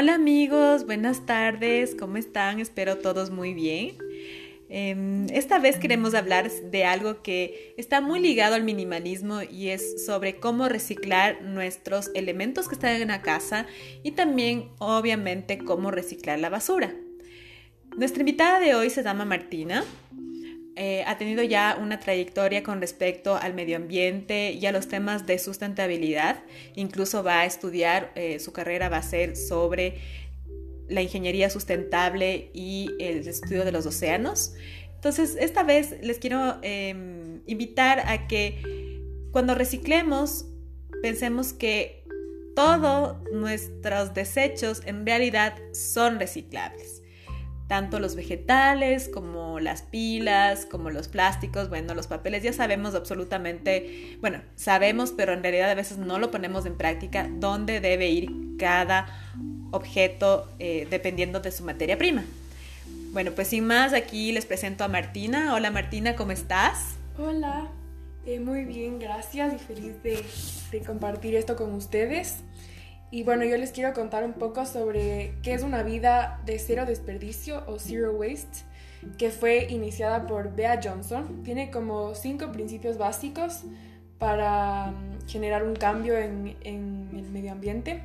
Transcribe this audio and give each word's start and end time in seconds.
Hola 0.00 0.14
amigos, 0.14 0.86
buenas 0.86 1.26
tardes, 1.26 1.94
¿cómo 1.94 2.16
están? 2.16 2.58
Espero 2.58 2.96
todos 2.96 3.28
muy 3.28 3.52
bien. 3.52 3.98
Em, 4.70 5.26
esta 5.26 5.58
vez 5.58 5.76
queremos 5.76 6.14
hablar 6.14 6.50
de 6.50 6.86
algo 6.86 7.22
que 7.22 7.74
está 7.76 8.00
muy 8.00 8.18
ligado 8.18 8.54
al 8.54 8.64
minimalismo 8.64 9.42
y 9.42 9.68
es 9.68 10.06
sobre 10.06 10.40
cómo 10.40 10.70
reciclar 10.70 11.42
nuestros 11.42 12.10
elementos 12.14 12.66
que 12.66 12.76
están 12.76 12.98
en 12.98 13.08
la 13.08 13.20
casa 13.20 13.66
y 14.02 14.12
también 14.12 14.70
obviamente 14.78 15.58
cómo 15.58 15.90
reciclar 15.90 16.38
la 16.38 16.48
basura. 16.48 16.94
Nuestra 17.94 18.20
invitada 18.20 18.58
de 18.58 18.74
hoy 18.74 18.88
se 18.88 19.02
llama 19.02 19.26
Martina. 19.26 19.84
Eh, 20.82 21.04
ha 21.06 21.18
tenido 21.18 21.42
ya 21.42 21.76
una 21.78 22.00
trayectoria 22.00 22.62
con 22.62 22.80
respecto 22.80 23.36
al 23.36 23.52
medio 23.52 23.76
ambiente 23.76 24.52
y 24.52 24.64
a 24.64 24.72
los 24.72 24.88
temas 24.88 25.26
de 25.26 25.38
sustentabilidad. 25.38 26.42
Incluso 26.74 27.22
va 27.22 27.40
a 27.40 27.44
estudiar, 27.44 28.12
eh, 28.14 28.38
su 28.40 28.54
carrera 28.54 28.88
va 28.88 28.96
a 28.96 29.02
ser 29.02 29.36
sobre 29.36 29.98
la 30.88 31.02
ingeniería 31.02 31.50
sustentable 31.50 32.50
y 32.54 32.88
el 32.98 33.28
estudio 33.28 33.66
de 33.66 33.72
los 33.72 33.84
océanos. 33.84 34.54
Entonces, 34.94 35.36
esta 35.38 35.64
vez 35.64 35.96
les 36.00 36.18
quiero 36.18 36.56
em, 36.62 37.42
invitar 37.46 38.00
a 38.06 38.26
que 38.26 39.02
cuando 39.32 39.54
reciclemos, 39.54 40.46
pensemos 41.02 41.52
que 41.52 42.06
todos 42.56 43.18
nuestros 43.34 44.14
desechos 44.14 44.80
en 44.86 45.04
realidad 45.04 45.58
son 45.74 46.18
reciclables 46.18 46.99
tanto 47.70 48.00
los 48.00 48.16
vegetales 48.16 49.08
como 49.08 49.60
las 49.60 49.82
pilas, 49.82 50.66
como 50.66 50.90
los 50.90 51.06
plásticos, 51.06 51.68
bueno, 51.68 51.94
los 51.94 52.08
papeles, 52.08 52.42
ya 52.42 52.52
sabemos 52.52 52.96
absolutamente, 52.96 54.18
bueno, 54.20 54.40
sabemos, 54.56 55.12
pero 55.16 55.34
en 55.34 55.44
realidad 55.44 55.70
a 55.70 55.76
veces 55.76 55.96
no 55.96 56.18
lo 56.18 56.32
ponemos 56.32 56.66
en 56.66 56.76
práctica, 56.76 57.28
dónde 57.30 57.78
debe 57.78 58.08
ir 58.08 58.56
cada 58.58 59.06
objeto 59.70 60.50
eh, 60.58 60.88
dependiendo 60.90 61.38
de 61.38 61.52
su 61.52 61.62
materia 61.62 61.96
prima. 61.96 62.24
Bueno, 63.12 63.30
pues 63.36 63.46
sin 63.46 63.68
más, 63.68 63.92
aquí 63.92 64.32
les 64.32 64.46
presento 64.46 64.82
a 64.82 64.88
Martina. 64.88 65.54
Hola 65.54 65.70
Martina, 65.70 66.16
¿cómo 66.16 66.32
estás? 66.32 66.96
Hola, 67.20 67.68
eh, 68.26 68.40
muy 68.40 68.64
bien, 68.64 68.98
gracias 68.98 69.54
y 69.54 69.58
feliz 69.60 70.02
de, 70.02 70.24
de 70.72 70.84
compartir 70.84 71.36
esto 71.36 71.54
con 71.54 71.72
ustedes. 71.74 72.38
Y 73.10 73.24
bueno, 73.24 73.44
yo 73.44 73.56
les 73.56 73.72
quiero 73.72 73.92
contar 73.92 74.24
un 74.24 74.34
poco 74.34 74.64
sobre 74.66 75.34
qué 75.42 75.54
es 75.54 75.62
una 75.62 75.82
vida 75.82 76.40
de 76.46 76.58
cero 76.58 76.84
desperdicio 76.86 77.64
o 77.66 77.78
zero 77.78 78.12
waste, 78.12 78.64
que 79.18 79.30
fue 79.30 79.66
iniciada 79.68 80.26
por 80.26 80.54
Bea 80.54 80.80
Johnson. 80.82 81.42
Tiene 81.42 81.70
como 81.70 82.14
cinco 82.14 82.52
principios 82.52 82.98
básicos 82.98 83.64
para 84.18 84.92
mm, 84.92 85.28
generar 85.28 85.64
un 85.64 85.74
cambio 85.74 86.16
en, 86.16 86.56
en 86.62 87.10
el 87.14 87.28
medio 87.30 87.50
ambiente. 87.50 88.02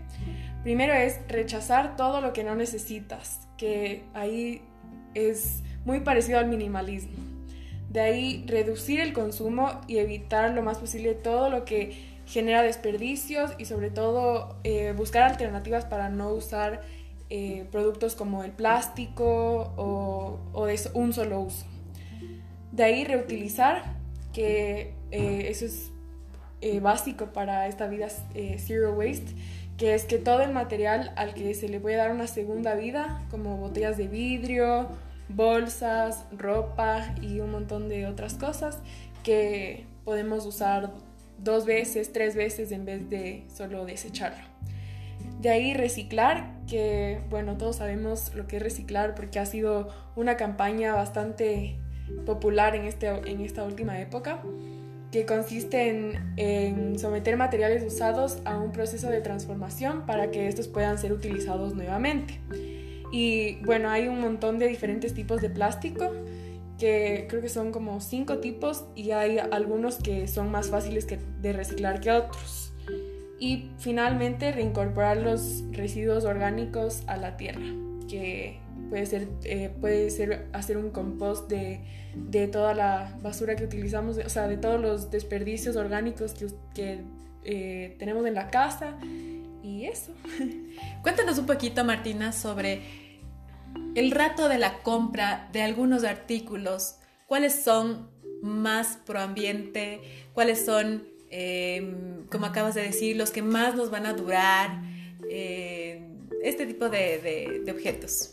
Primero 0.64 0.94
es 0.94 1.19
rechazar 1.28 1.95
todo 1.95 2.19
lo 2.22 2.34
que 2.34 2.44
no 2.44 2.56
necesitas, 2.56 3.47
que 3.58 4.03
ahí 4.16 4.64
es 5.14 5.62
muy 5.86 6.00
parecido 6.00 6.40
al 6.40 6.47
minimalismo. 6.47 7.14
De 7.92 8.02
ahí 8.02 8.44
reducir 8.47 9.00
el 9.00 9.14
consumo 9.14 9.81
y 9.88 10.00
evitar 10.00 10.52
lo 10.52 10.64
más 10.64 10.80
posible 10.80 11.14
todo 11.14 11.52
lo 11.52 11.64
que 11.64 12.14
genera 12.26 12.64
desperdicios 12.64 13.52
y 13.58 13.66
sobre 13.66 13.92
todo 13.92 14.58
eh, 14.64 14.94
buscar 14.95 15.23
alternativas 15.23 15.86
para 15.86 16.09
no 16.09 16.30
usar 16.30 16.81
eh, 17.30 17.66
productos 17.72 18.16
como 18.16 18.44
el 18.44 18.52
plástico 18.52 19.73
o, 19.78 20.66
de 20.66 20.80
un 20.94 21.14
solo 21.14 21.42
uso. 21.42 21.66
De 22.72 22.84
ahí 22.84 23.06
reutilizar, 23.06 23.96
que 24.34 24.94
eh, 25.12 25.48
eso 25.50 25.66
es 25.66 25.92
básico 26.81 27.28
para 27.28 27.68
esta 27.68 27.88
vida 27.88 28.08
zero 28.58 28.94
waste, 28.94 29.36
que 29.78 29.94
es 29.94 30.06
que 30.06 30.18
todo 30.18 30.42
el 30.42 30.52
material 30.52 31.14
al 31.16 31.36
que 31.36 31.53
se 31.53 31.70
le 31.70 31.80
puede 31.80 31.96
dar 31.96 32.12
una 32.12 32.28
segunda 32.28 32.74
vida, 32.74 33.24
como 33.30 33.58
botellas 33.58 33.97
de 33.97 34.08
vidrio, 34.08 34.90
bolsas, 35.30 36.25
ropa 36.31 37.14
y 37.22 37.40
un 37.40 37.52
montón 37.52 37.90
de 37.90 38.08
otras 38.08 38.35
cosas 38.35 38.80
que 39.24 39.85
podemos 40.03 40.46
usar 40.46 40.91
dos 41.38 41.66
veces, 41.66 42.12
tres 42.12 42.35
veces 42.35 42.72
en 42.72 42.85
vez 42.85 43.09
de 43.09 43.46
solo 43.53 43.85
desecharlo. 43.85 44.44
De 45.41 45.50
ahí 45.50 45.73
reciclar, 45.73 46.56
que 46.68 47.22
bueno, 47.29 47.57
todos 47.57 47.78
sabemos 47.78 48.34
lo 48.35 48.47
que 48.47 48.57
es 48.57 48.63
reciclar 48.63 49.16
porque 49.16 49.40
ha 49.40 49.46
sido 49.46 49.90
una 50.16 50.38
campaña 50.38 50.94
bastante 50.94 51.78
popular 52.25 52.75
en, 52.75 52.85
este, 52.85 53.07
en 53.07 53.41
esta 53.41 53.63
última 53.63 54.00
época, 54.00 54.41
que 55.12 55.25
consiste 55.25 55.90
en, 55.90 56.34
en 56.38 57.00
someter 57.00 57.38
materiales 57.38 57.84
usados 57.84 58.40
a 58.46 58.57
un 58.57 58.72
proceso 58.72 59.09
de 59.09 59.22
transformación 59.22 60.06
para 60.06 60.31
que 60.31 60.47
estos 60.47 60.67
puedan 60.67 60.97
ser 60.97 61.13
utilizados 61.13 61.75
nuevamente. 61.75 62.40
Y 63.12 63.57
bueno, 63.63 63.90
hay 63.90 64.07
un 64.07 64.19
montón 64.19 64.59
de 64.59 64.67
diferentes 64.67 65.13
tipos 65.13 65.41
de 65.41 65.50
plástico 65.50 66.12
que 66.78 67.25
creo 67.30 67.41
que 67.41 67.50
son 67.50 67.72
como 67.72 68.02
cinco 68.02 68.40
tipos 68.40 68.86
y 68.96 69.12
hay 69.12 69.38
algunos 69.40 69.96
que 69.96 70.28
son 70.28 70.52
más 70.52 70.69
fáciles 70.69 71.08
de 71.41 71.53
reciclar 71.53 72.02
que 72.02 72.12
otros. 72.12 72.74
Y 73.40 73.72
finalmente 73.80 74.52
reincorporar 74.52 75.18
los 75.18 75.64
residuos 75.72 76.25
orgánicos 76.25 77.03
a 77.08 77.18
la 77.18 77.38
tierra, 77.38 77.66
que 78.09 78.59
puede 78.90 79.06
ser, 79.06 79.28
eh, 79.44 79.74
puede 79.81 80.09
ser 80.09 80.47
hacer 80.53 80.78
un 80.78 80.90
compost 80.90 81.50
de, 81.50 81.81
de, 82.16 82.47
toda 82.47 82.74
la 82.74 83.18
basura 83.22 83.56
que 83.56 83.66
utilizamos, 83.66 84.18
o 84.18 84.30
sea, 84.30 84.47
de 84.47 84.58
todos 84.58 84.80
los 84.80 85.12
desperdicios 85.12 85.75
orgánicos 85.75 86.34
que, 86.34 86.47
que 86.74 87.02
eh, 87.44 87.96
tenemos 88.00 88.25
en 88.25 88.35
la 88.35 88.50
casa 88.50 88.96
y 89.64 89.85
eso. 89.85 90.14
Cuéntanos 91.02 91.38
un 91.38 91.46
poquito, 91.46 91.84
Martina, 91.84 92.31
sobre 92.31 92.81
el 93.96 94.12
rato 94.12 94.50
de 94.50 94.58
la 94.58 94.80
compra 94.80 95.50
de 95.52 95.62
algunos 95.62 96.03
artículos, 96.03 96.97
cuáles 97.28 97.63
son 97.63 98.09
más 98.41 98.97
proambiente, 99.06 100.02
cuáles 100.34 100.63
son, 100.63 101.08
em, 101.30 102.25
como 102.28 102.46
acabas 102.46 102.75
de 102.75 102.84
decir, 102.84 103.16
los 103.16 103.31
que 103.31 103.41
más 103.41 103.75
nos 103.75 103.90
van 103.90 104.06
a 104.06 104.14
durar, 104.14 104.81
em, 105.30 106.16
este 106.44 106.66
tipo 106.66 106.90
de, 106.90 107.64
objetos. 107.72 108.31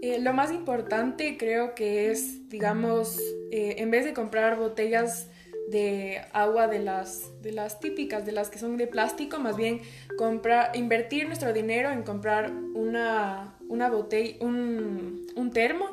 Eh, 0.00 0.18
lo 0.20 0.32
más 0.32 0.50
importante 0.50 1.36
creo 1.36 1.74
que 1.74 2.10
es, 2.10 2.48
digamos, 2.48 3.20
eh, 3.52 3.76
en 3.78 3.90
vez 3.90 4.04
de 4.04 4.14
comprar 4.14 4.56
botellas 4.56 5.28
de 5.70 6.20
agua 6.32 6.66
de 6.68 6.80
las, 6.80 7.30
típicas, 7.80 8.26
de 8.26 8.32
las 8.32 8.50
que 8.50 8.58
son 8.58 8.76
de 8.76 8.86
plástico, 8.86 9.38
más 9.38 9.56
bien 9.56 9.80
invertir 10.74 11.26
nuestro 11.26 11.52
dinero 11.52 11.90
en 11.90 12.02
comprar 12.02 12.52
una, 12.74 13.56
una 13.72 13.88
botella, 13.88 14.36
un, 14.40 15.26
un 15.34 15.50
termo 15.50 15.86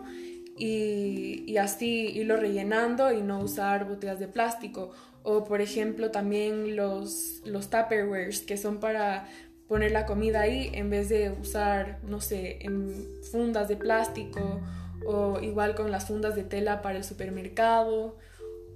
y, 0.58 1.46
y, 1.48 1.58
así 1.58 2.10
irlo 2.10 2.36
rellenando 2.36 3.14
y 3.14 3.22
no 3.22 3.40
usar 3.40 3.88
botellas 3.88 4.20
de 4.20 4.28
plástico. 4.28 4.92
O 5.24 5.46
por 5.46 5.62
ejemplo 5.62 6.12
también 6.12 6.76
los, 6.76 7.42
los 7.46 7.70
Tupperwares 7.70 8.42
que 8.42 8.58
son 8.58 8.80
para 8.80 9.28
poner 9.68 9.92
la 9.92 10.06
comida 10.06 10.42
ahí 10.42 10.70
en 10.74 10.90
vez 10.90 11.08
de 11.10 11.32
usar, 11.32 12.00
no 12.04 12.20
sé, 12.20 12.58
en 12.62 13.08
fundas 13.32 13.70
de 13.70 13.78
plástico 13.78 14.60
o 15.06 15.40
igual 15.40 15.76
con 15.76 15.92
las 15.92 16.08
fundas 16.08 16.36
de 16.36 16.44
tela 16.44 16.82
para 16.82 16.98
el 16.98 17.04
supermercado 17.04 18.18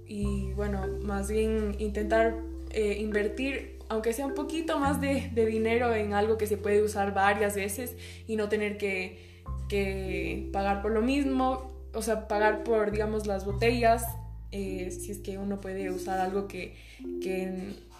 y 0.06 0.52
bueno, 0.52 0.86
más 1.02 1.30
bien 1.30 1.76
intentar 1.78 2.36
eh, 2.70 2.96
invertir, 3.00 3.78
aunque 3.94 4.12
sea 4.12 4.26
un 4.26 4.34
poquito 4.34 4.80
más 4.80 5.00
de, 5.00 5.30
dinero 5.34 5.94
en 5.94 6.14
algo 6.14 6.36
que 6.36 6.48
se 6.48 6.56
puede 6.56 6.82
usar 6.82 7.14
varias 7.14 7.54
veces 7.54 7.94
y 8.26 8.34
no 8.34 8.48
tener 8.48 8.76
que, 8.76 9.32
pagar 10.52 10.82
por 10.82 10.92
lo 10.92 11.00
mismo, 11.00 11.72
o 11.94 12.02
sea, 12.02 12.28
pagar 12.28 12.64
por, 12.64 12.90
digamos, 12.90 13.26
las 13.26 13.44
botellas, 13.44 14.04
eh, 14.50 14.90
si 14.90 15.10
es 15.10 15.18
que 15.18 15.38
uno 15.38 15.60
puede 15.60 15.90
usar 15.90 16.20
algo 16.20 16.48
que, 16.48 16.76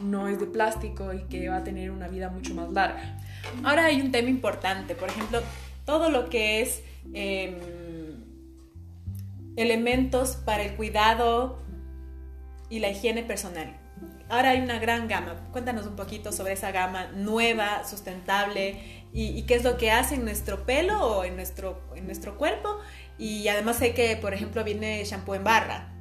no 0.00 0.28
es 0.28 0.40
de 0.40 0.46
plástico 0.46 1.12
y 1.12 1.22
que 1.24 1.48
va 1.48 1.58
a 1.58 1.64
tener 1.64 1.92
una 1.92 2.08
vida 2.08 2.28
mucho 2.28 2.54
más 2.54 2.72
larga. 2.72 3.20
Ahora 3.62 3.86
hay 3.86 4.00
un 4.00 4.10
tema 4.10 4.28
importante, 4.28 4.96
por 4.96 5.08
ejemplo, 5.08 5.40
todo 5.84 6.10
lo 6.10 6.28
que 6.28 6.60
es 6.60 6.82
eh, 7.12 7.56
elementos 9.56 10.36
para 10.36 10.64
el 10.64 10.74
cuidado 10.74 11.62
y 12.68 12.80
la 12.80 12.90
higiene 12.90 13.22
personal. 13.22 13.83
Ahora 14.28 14.50
hay 14.50 14.60
una 14.60 14.78
gran 14.78 15.06
gama. 15.08 15.36
Cuéntanos 15.52 15.86
un 15.86 15.96
poquito 15.96 16.32
sobre 16.32 16.54
esa 16.54 16.72
gama 16.72 17.08
nueva, 17.08 17.84
sustentable 17.84 19.04
y, 19.12 19.42
qué 19.42 19.54
es 19.54 19.64
lo 19.64 19.76
que 19.76 19.90
hace 19.90 20.16
en 20.16 20.24
nuestro 20.24 20.64
pelo 20.64 21.00
o 21.00 21.24
en 21.24 21.36
nuestro, 21.36 21.80
en 21.94 22.06
nuestro 22.06 22.36
cuerpo. 22.36 22.78
Y 23.18 23.46
además 23.48 23.76
sé 23.76 23.94
que, 23.94 24.16
por 24.16 24.34
ejemplo, 24.34 24.64
viene 24.64 25.04
shampoo 25.04 25.34
en 25.34 25.44
barra. 25.44 25.92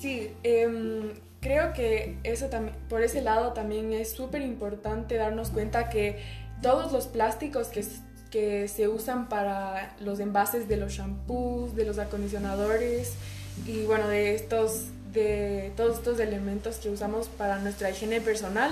Sí, 0.00 0.32
em, 0.42 1.14
creo 1.40 1.72
que 1.72 2.18
eso 2.22 2.48
por 2.88 3.02
ese 3.02 3.20
lado 3.20 3.52
también 3.52 3.92
es 3.92 4.12
súper 4.12 4.42
importante 4.42 5.16
darnos 5.16 5.50
cuenta 5.50 5.90
que 5.90 6.22
todos 6.62 6.92
los 6.92 7.06
plásticos 7.08 7.68
que, 7.68 7.84
que 8.30 8.68
se 8.68 8.88
usan 8.88 9.28
para 9.28 9.94
los 10.00 10.20
envases 10.20 10.68
de 10.68 10.76
los 10.76 10.92
shampoos, 10.92 11.74
de 11.74 11.84
los 11.84 11.98
acondicionadores 11.98 13.14
y 13.66 13.84
bueno, 13.84 14.08
de 14.08 14.34
estos 14.34 14.86
de 15.22 15.72
todos 15.76 15.98
estos 15.98 16.20
elementos 16.20 16.76
que 16.76 16.90
usamos 16.90 17.28
para 17.28 17.58
nuestra 17.58 17.90
higiene 17.90 18.20
personal 18.20 18.70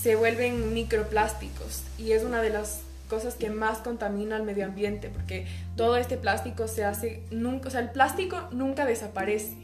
se 0.00 0.16
vuelven 0.16 0.72
microplásticos 0.72 1.82
y 1.98 2.12
es 2.12 2.22
una 2.22 2.40
de 2.40 2.50
las 2.50 2.80
cosas 3.08 3.34
que 3.34 3.50
más 3.50 3.78
contaminan 3.78 4.40
al 4.40 4.46
medio 4.46 4.64
ambiente, 4.64 5.10
porque 5.10 5.46
todo 5.76 5.96
este 5.96 6.16
plástico 6.16 6.66
se 6.66 6.84
hace, 6.84 7.22
nunca, 7.30 7.68
o 7.68 7.70
sea, 7.70 7.80
el 7.80 7.90
plástico 7.90 8.48
nunca 8.52 8.86
desaparece, 8.86 9.54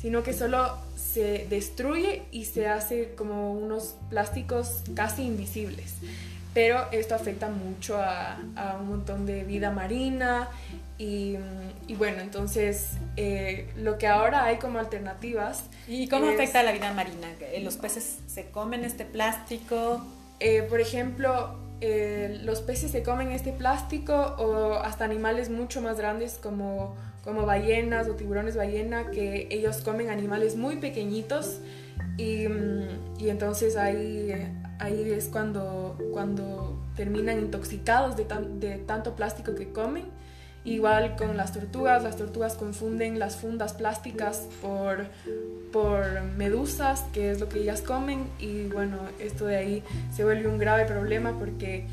sino 0.00 0.22
que 0.22 0.32
solo 0.32 0.78
se 0.96 1.46
destruye 1.50 2.22
y 2.32 2.46
se 2.46 2.66
hace 2.66 3.14
como 3.14 3.52
unos 3.52 3.96
plásticos 4.08 4.82
casi 4.94 5.22
invisibles. 5.22 5.96
Pero 6.54 6.86
esto 6.92 7.14
afecta 7.14 7.48
mucho 7.48 7.98
a, 7.98 8.38
a 8.56 8.78
un 8.80 8.88
montón 8.88 9.26
de 9.26 9.42
vida 9.44 9.72
marina 9.72 10.48
y, 10.98 11.36
y 11.88 11.94
bueno, 11.96 12.20
entonces 12.20 12.90
eh, 13.16 13.68
lo 13.76 13.98
que 13.98 14.06
ahora 14.06 14.44
hay 14.44 14.58
como 14.58 14.78
alternativas. 14.78 15.64
¿Y 15.88 16.08
cómo 16.08 16.28
afecta 16.28 16.60
a 16.60 16.62
la 16.62 16.72
vida 16.72 16.92
marina? 16.92 17.28
¿Los 17.62 17.76
peces 17.76 18.18
se 18.28 18.50
comen 18.50 18.84
este 18.84 19.04
plástico? 19.04 20.04
Eh, 20.38 20.62
por 20.62 20.80
ejemplo, 20.80 21.58
eh, 21.80 22.38
los 22.42 22.60
peces 22.60 22.92
se 22.92 23.02
comen 23.02 23.32
este 23.32 23.52
plástico 23.52 24.14
o 24.14 24.74
hasta 24.74 25.04
animales 25.04 25.50
mucho 25.50 25.82
más 25.82 25.98
grandes 25.98 26.38
como, 26.40 26.94
como 27.24 27.44
ballenas 27.44 28.08
o 28.08 28.14
tiburones 28.14 28.56
ballena 28.56 29.10
que 29.10 29.48
ellos 29.50 29.78
comen 29.78 30.10
animales 30.10 30.54
muy 30.54 30.76
pequeñitos 30.76 31.58
y, 32.16 32.46
y 33.18 33.28
entonces 33.28 33.76
ahí, 33.76 34.32
ahí 34.78 35.10
es 35.10 35.26
cuando, 35.26 35.96
cuando 36.12 36.78
terminan 36.96 37.38
intoxicados 37.38 38.16
de, 38.16 38.24
tan, 38.24 38.60
de 38.60 38.78
tanto 38.78 39.14
plástico 39.14 39.54
que 39.54 39.70
comen. 39.70 40.04
Igual 40.64 41.16
con 41.16 41.36
las 41.36 41.52
tortugas, 41.52 42.02
las 42.02 42.16
tortugas 42.16 42.54
confunden 42.54 43.18
las 43.18 43.36
fundas 43.36 43.74
plásticas 43.74 44.48
por, 44.62 45.06
por 45.72 46.22
medusas, 46.38 47.02
que 47.12 47.30
es 47.30 47.38
lo 47.38 47.50
que 47.50 47.58
ellas 47.58 47.82
comen, 47.82 48.24
y 48.38 48.68
bueno, 48.68 48.96
esto 49.18 49.44
de 49.44 49.56
ahí 49.56 49.82
se 50.10 50.24
vuelve 50.24 50.48
un 50.48 50.56
grave 50.56 50.86
problema 50.86 51.38
porque 51.38 51.86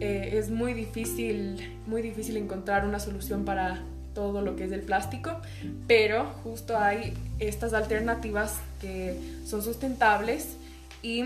eh, 0.00 0.30
es 0.34 0.50
muy 0.50 0.74
difícil, 0.74 1.78
muy 1.86 2.02
difícil 2.02 2.36
encontrar 2.36 2.86
una 2.86 3.00
solución 3.00 3.46
para 3.46 3.82
todo 4.14 4.42
lo 4.42 4.56
que 4.56 4.64
es 4.64 4.72
el 4.72 4.82
plástico, 4.82 5.40
pero 5.86 6.26
justo 6.44 6.76
hay 6.76 7.14
estas 7.38 7.72
alternativas 7.72 8.58
que 8.80 9.18
son 9.46 9.62
sustentables 9.62 10.56
y 11.02 11.24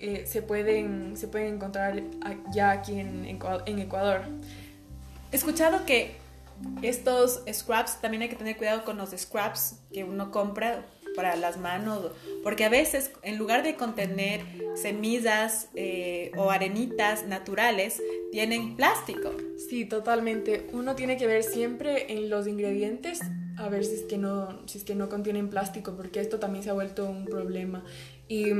eh, 0.00 0.24
se, 0.26 0.42
pueden, 0.42 1.16
se 1.16 1.28
pueden 1.28 1.54
encontrar 1.54 2.02
ya 2.52 2.70
aquí 2.70 2.98
en, 3.00 3.24
Ecuador. 3.26 4.22
He 5.32 5.36
escuchado 5.36 5.84
que 5.84 6.16
estos 6.82 7.42
scraps, 7.52 8.00
también 8.00 8.22
hay 8.22 8.28
que 8.28 8.36
tener 8.36 8.56
cuidado 8.56 8.84
con 8.84 8.96
los 8.96 9.10
scraps 9.10 9.80
que 9.92 10.04
uno 10.04 10.30
compra 10.30 10.84
para 11.16 11.36
las 11.36 11.56
manos, 11.56 12.12
porque 12.44 12.64
a 12.64 12.68
veces 12.68 13.10
en 13.22 13.38
lugar 13.38 13.62
de 13.62 13.74
contener 13.74 14.40
semillas 14.76 15.68
eh, 15.74 16.30
o 16.36 16.50
arenitas 16.50 17.26
naturales, 17.26 18.00
tienen 18.30 18.76
plástico. 18.76 19.32
Sí, 19.68 19.84
totalmente. 19.84 20.68
Uno 20.72 20.94
tiene 20.94 21.16
que 21.16 21.26
ver 21.26 21.42
siempre 21.42 22.12
en 22.12 22.30
los 22.30 22.46
ingredientes 22.46 23.20
a 23.58 23.68
ver 23.68 23.84
si 23.84 23.94
es 23.94 24.02
que 24.02 24.18
no, 24.18 24.66
si 24.66 24.78
es 24.78 24.84
que 24.84 24.94
no 24.94 25.08
contienen 25.08 25.50
plástico, 25.50 25.94
porque 25.96 26.20
esto 26.20 26.38
también 26.38 26.62
se 26.62 26.70
ha 26.70 26.74
vuelto 26.74 27.04
un 27.04 27.24
problema. 27.24 27.84
Y, 28.28 28.52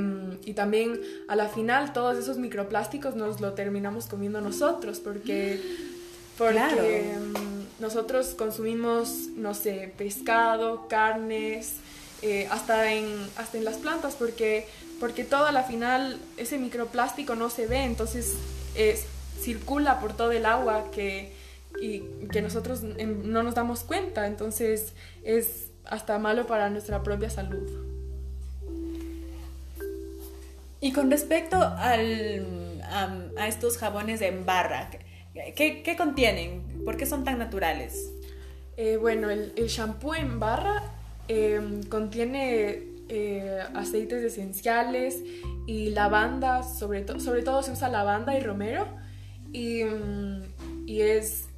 y, 0.47 0.55
también 0.55 0.99
a 1.29 1.37
la 1.37 1.49
final 1.49 1.93
todos 1.93 2.17
esos 2.17 2.39
microplásticos 2.39 3.17
nos 3.17 3.41
lo 3.43 3.53
terminamos 3.53 4.07
comiendo 4.07 4.41
nosotros, 4.41 4.99
porque, 4.99 5.61
porque 6.39 6.55
claro. 6.55 6.83
Mm, 6.83 7.83
nosotros 7.83 8.29
consumimos, 8.29 9.29
no 9.37 9.53
sé, 9.53 9.93
pescado, 9.99 10.89
carnes, 10.89 11.75
eh, 12.23 12.49
hasta, 12.51 12.93
en, 12.93 13.07
hasta 13.37 13.59
en 13.59 13.65
las 13.65 13.77
plantas, 13.77 14.15
porque, 14.17 14.67
porque 15.01 15.23
todo 15.25 15.45
a 15.45 15.53
la 15.53 15.65
final 15.65 16.19
ese 16.39 16.57
microplástico 16.57 17.35
no 17.35 17.51
se 17.51 17.67
ve, 17.67 17.85
entonces 17.85 18.37
es, 18.75 19.05
circula 19.39 20.01
por 20.01 20.17
todo 20.17 20.33
el 20.33 20.47
agua 20.47 20.91
que, 20.91 21.33
y 21.81 22.01
que 22.33 22.43
nosotros 22.43 22.83
no 22.83 23.43
nos 23.43 23.55
damos 23.55 23.81
cuenta, 23.81 24.27
entonces 24.27 24.95
es 25.23 25.69
hasta 25.85 26.19
malo 26.19 26.47
para 26.47 26.71
nuestra 26.71 27.03
propia 27.03 27.31
salud. 27.31 27.98
Y 30.81 30.93
con 30.93 31.11
respecto 31.11 31.57
al, 31.57 32.81
a, 32.85 33.17
a 33.37 33.49
estos 33.49 33.79
jabones 33.79 34.21
en 34.23 34.47
barra, 34.47 34.91
¿qué, 35.57 35.83
¿qué, 35.83 35.97
contienen? 35.97 36.63
¿Por 36.85 36.97
qué 36.97 37.07
son 37.07 37.25
tan 37.25 37.39
naturales? 37.39 38.13
Eh, 38.77 38.97
bueno, 38.97 39.29
el, 39.29 39.53
el 39.57 39.67
shampoo 39.67 40.15
en 40.15 40.39
barra 40.39 40.85
eh, 41.27 41.81
contiene 41.89 42.83
eh, 43.09 43.59
aceites 43.75 44.23
esenciales 44.23 45.21
y 45.67 45.91
lavanda, 45.91 46.63
sobre, 46.63 47.03
to 47.03 47.19
sobre 47.19 47.43
todo 47.43 47.63
se 47.63 47.73
usa 47.73 47.89
lavanda 47.89 48.37
y 48.37 48.41
romero 48.41 48.87
y, 49.53 49.81
y 50.87 51.01
es, 51.01 51.49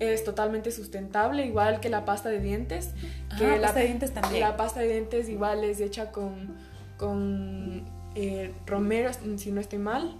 es 0.00 0.24
totalmente 0.24 0.70
sustentable, 0.70 1.44
igual 1.44 1.80
que 1.80 1.90
la 1.90 2.04
pasta 2.04 2.30
de 2.30 2.40
dientes. 2.40 2.90
Ah, 3.30 3.36
que 3.38 3.46
la 3.48 3.60
pasta 3.60 3.80
de 3.80 3.86
dientes 3.86 4.14
también. 4.14 4.40
La 4.40 4.56
pasta 4.56 4.80
de 4.80 4.88
dientes 4.88 5.28
igual 5.28 5.62
es 5.62 5.80
hecha 5.80 6.10
con, 6.10 6.56
con 6.96 7.84
eh, 8.16 8.52
romero, 8.66 9.10
si 9.36 9.52
no 9.52 9.60
estoy 9.60 9.78
mal 9.78 10.16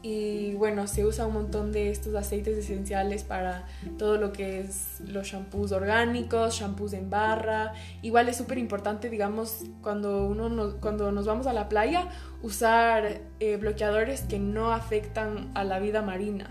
y 0.00 0.54
bueno, 0.54 0.86
se 0.86 1.04
usa 1.04 1.26
un 1.26 1.34
montón 1.34 1.72
de 1.72 1.90
estos 1.90 2.14
aceites 2.14 2.56
esenciales 2.56 3.24
para 3.24 3.66
todo 3.98 4.16
lo 4.16 4.32
que 4.32 4.60
es 4.60 5.00
los 5.04 5.26
shampoos 5.26 5.72
orgánicos, 5.72 6.54
shampoos 6.54 6.92
en 6.92 7.10
barra. 7.10 7.72
Igual 8.00 8.28
es 8.28 8.36
súper 8.36 8.58
importante, 8.58 9.10
digamos, 9.10 9.64
cuando, 9.82 10.26
uno 10.26 10.48
nos, 10.48 10.74
cuando 10.74 11.10
nos 11.10 11.26
vamos 11.26 11.48
a 11.48 11.52
la 11.52 11.68
playa, 11.68 12.08
usar 12.42 13.22
eh, 13.40 13.56
bloqueadores 13.56 14.20
que 14.20 14.38
no 14.38 14.72
afectan 14.72 15.50
a 15.54 15.64
la 15.64 15.80
vida 15.80 16.00
marina. 16.00 16.48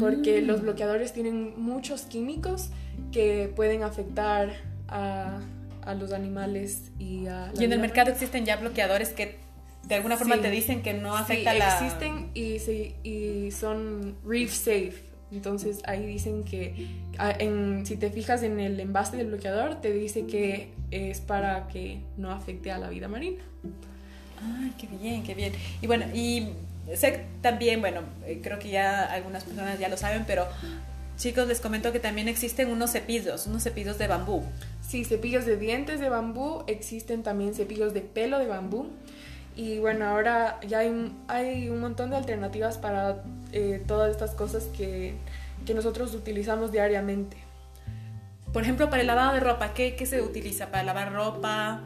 Porque 0.00 0.40
mm. 0.40 0.46
los 0.46 0.62
bloqueadores 0.62 1.12
tienen 1.12 1.60
muchos 1.60 2.02
químicos 2.02 2.70
que 3.12 3.52
pueden 3.54 3.82
afectar 3.82 4.50
a, 4.88 5.40
a 5.82 5.94
los 5.94 6.12
animales 6.12 6.90
y 6.98 7.26
a... 7.26 7.52
y 7.58 7.64
en 7.64 7.72
el 7.74 7.80
mercado 7.80 8.10
existen 8.10 8.46
ya 8.46 8.56
bloqueadores 8.56 9.10
que 9.10 9.47
de 9.88 9.94
alguna 9.94 10.16
forma 10.16 10.40
te 10.40 10.50
dicen 10.50 10.82
que 10.82 10.92
no 10.92 11.16
afecta 11.16 11.52
sí, 11.52 11.58
la... 11.58 11.78
existen 11.78 12.30
y, 12.34 12.58
sí, 12.58 12.94
y 13.02 13.50
son 13.50 14.16
reef 14.24 14.52
safe. 14.52 15.08
Entonces 15.32 15.80
ahí 15.84 16.06
dicen 16.06 16.44
que 16.44 16.88
en, 17.18 17.84
si 17.84 17.96
te 17.96 18.10
fijas 18.10 18.42
en 18.42 18.60
el 18.60 18.78
envase 18.80 19.16
del 19.16 19.28
bloqueador, 19.28 19.80
te 19.80 19.92
dice 19.92 20.26
que 20.26 20.70
es 20.90 21.20
para 21.20 21.68
que 21.68 22.00
no 22.16 22.30
afecte 22.30 22.70
a 22.70 22.78
la 22.78 22.88
vida 22.88 23.08
marina. 23.08 23.42
Ay, 24.42 24.72
qué 24.78 24.86
bien, 24.86 25.22
qué 25.22 25.34
bien. 25.34 25.52
Y 25.82 25.86
bueno, 25.86 26.06
y 26.14 26.48
sé 26.94 27.24
también, 27.42 27.80
bueno, 27.80 28.02
eh, 28.26 28.40
creo 28.42 28.58
que 28.58 28.70
ya 28.70 29.04
algunas 29.04 29.44
personas 29.44 29.78
ya 29.78 29.88
lo 29.88 29.96
saben, 29.96 30.24
pero 30.26 30.46
chicos, 31.16 31.46
les 31.48 31.60
comento 31.60 31.92
que 31.92 32.00
también 32.00 32.28
existen 32.28 32.70
unos 32.70 32.92
cepillos, 32.92 33.46
unos 33.46 33.62
cepillos 33.62 33.98
de 33.98 34.06
bambú. 34.06 34.44
Sí, 34.86 35.04
cepillos 35.04 35.44
de 35.44 35.56
dientes 35.56 36.00
de 36.00 36.08
bambú, 36.08 36.62
existen 36.66 37.22
también 37.22 37.54
cepillos 37.54 37.92
de 37.92 38.00
pelo 38.00 38.38
de 38.38 38.46
bambú. 38.46 38.90
Y 39.58 39.80
bueno, 39.80 40.04
ahora 40.06 40.60
ya 40.68 40.78
hay, 40.78 41.12
hay 41.26 41.68
un 41.68 41.80
montón 41.80 42.10
de 42.10 42.16
alternativas 42.16 42.78
para 42.78 43.24
eh, 43.50 43.82
todas 43.88 44.12
estas 44.12 44.30
cosas 44.36 44.66
que, 44.66 45.16
que, 45.66 45.74
nosotros 45.74 46.14
utilizamos 46.14 46.70
diariamente. 46.70 47.36
Por 48.52 48.62
ejemplo, 48.62 48.88
para 48.88 49.00
el 49.00 49.08
lavado 49.08 49.34
de 49.34 49.40
ropa, 49.40 49.74
¿qué, 49.74 49.96
¿qué, 49.96 50.06
se 50.06 50.22
utiliza? 50.22 50.70
¿Para 50.70 50.84
lavar 50.84 51.12
ropa? 51.12 51.80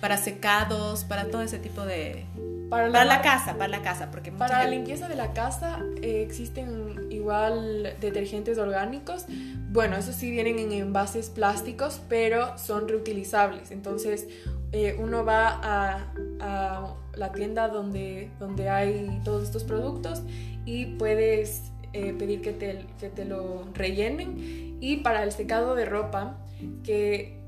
¿Para 0.00 0.16
secados? 0.16 1.04
¿Para 1.04 1.26
todo 1.26 1.42
ese 1.42 1.58
tipo 1.58 1.82
de...? 1.84 2.24
Para, 2.70 2.90
para 2.90 3.04
la 3.04 3.20
casa, 3.20 3.58
para 3.58 3.68
la 3.68 3.82
casa, 3.82 4.10
porque 4.10 4.32
Para 4.32 4.60
gente... 4.60 4.70
la 4.70 4.76
limpieza 4.78 5.06
de 5.06 5.16
la 5.16 5.34
casa 5.34 5.80
eh, 6.00 6.24
existen 6.26 7.08
igual 7.10 7.94
detergentes 8.00 8.56
orgánicos. 8.56 9.26
Bueno, 9.70 9.96
esos 9.96 10.14
sí 10.14 10.30
vienen 10.30 10.58
en 10.58 10.72
envases 10.72 11.28
plásticos, 11.28 12.00
pero 12.08 12.56
son 12.56 12.88
reutilizables. 12.88 13.70
Entonces, 13.70 14.28
eh, 14.72 14.96
uno 14.98 15.26
va 15.26 15.60
a, 15.62 16.06
a 16.40 16.94
la 17.14 17.32
tienda 17.32 17.68
donde, 17.68 18.30
donde 18.38 18.68
hay 18.68 19.20
todos 19.24 19.42
estos 19.44 19.64
productos 19.64 20.22
y 20.64 20.86
puedes 20.96 21.72
eh, 21.92 22.14
pedir 22.14 22.40
que 22.40 22.52
te, 22.52 22.86
que 22.98 23.08
te 23.08 23.24
lo 23.24 23.66
rellenen. 23.74 24.78
Y 24.80 24.98
para 24.98 25.22
el 25.22 25.32
secado 25.32 25.74
de 25.74 25.84
ropa, 25.84 26.38
que 26.82 27.38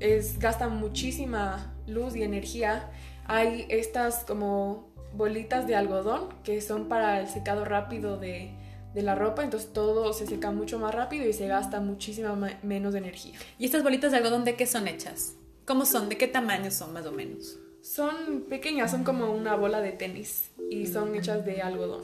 es, 0.00 0.38
gasta 0.38 0.68
muchísima 0.68 1.74
luz 1.86 2.14
y 2.16 2.22
energía, 2.22 2.90
hay 3.26 3.66
estas 3.68 4.24
como 4.24 4.88
bolitas 5.14 5.66
de 5.66 5.74
algodón 5.74 6.28
que 6.44 6.60
son 6.60 6.88
para 6.88 7.20
el 7.20 7.28
secado 7.28 7.64
rápido 7.64 8.18
de, 8.18 8.52
de 8.94 9.02
la 9.02 9.14
ropa, 9.14 9.42
entonces 9.42 9.72
todo 9.72 10.12
se 10.12 10.26
seca 10.26 10.50
mucho 10.50 10.78
más 10.78 10.94
rápido 10.94 11.26
y 11.26 11.32
se 11.32 11.46
gasta 11.46 11.80
muchísima 11.80 12.36
menos 12.62 12.94
energía. 12.94 13.38
¿Y 13.58 13.64
estas 13.64 13.82
bolitas 13.82 14.12
de 14.12 14.18
algodón 14.18 14.44
de 14.44 14.54
qué 14.54 14.66
son 14.66 14.86
hechas? 14.86 15.34
¿Cómo 15.66 15.84
son? 15.84 16.08
¿De 16.08 16.16
qué 16.16 16.28
tamaño 16.28 16.70
son 16.70 16.92
más 16.92 17.04
o 17.06 17.12
menos? 17.12 17.58
Son 17.88 18.42
pequeñas, 18.50 18.90
son 18.90 19.02
como 19.02 19.32
una 19.32 19.56
bola 19.56 19.80
de 19.80 19.92
tenis 19.92 20.50
y 20.70 20.86
son 20.86 21.14
hechas 21.14 21.46
de 21.46 21.62
algodón. 21.62 22.02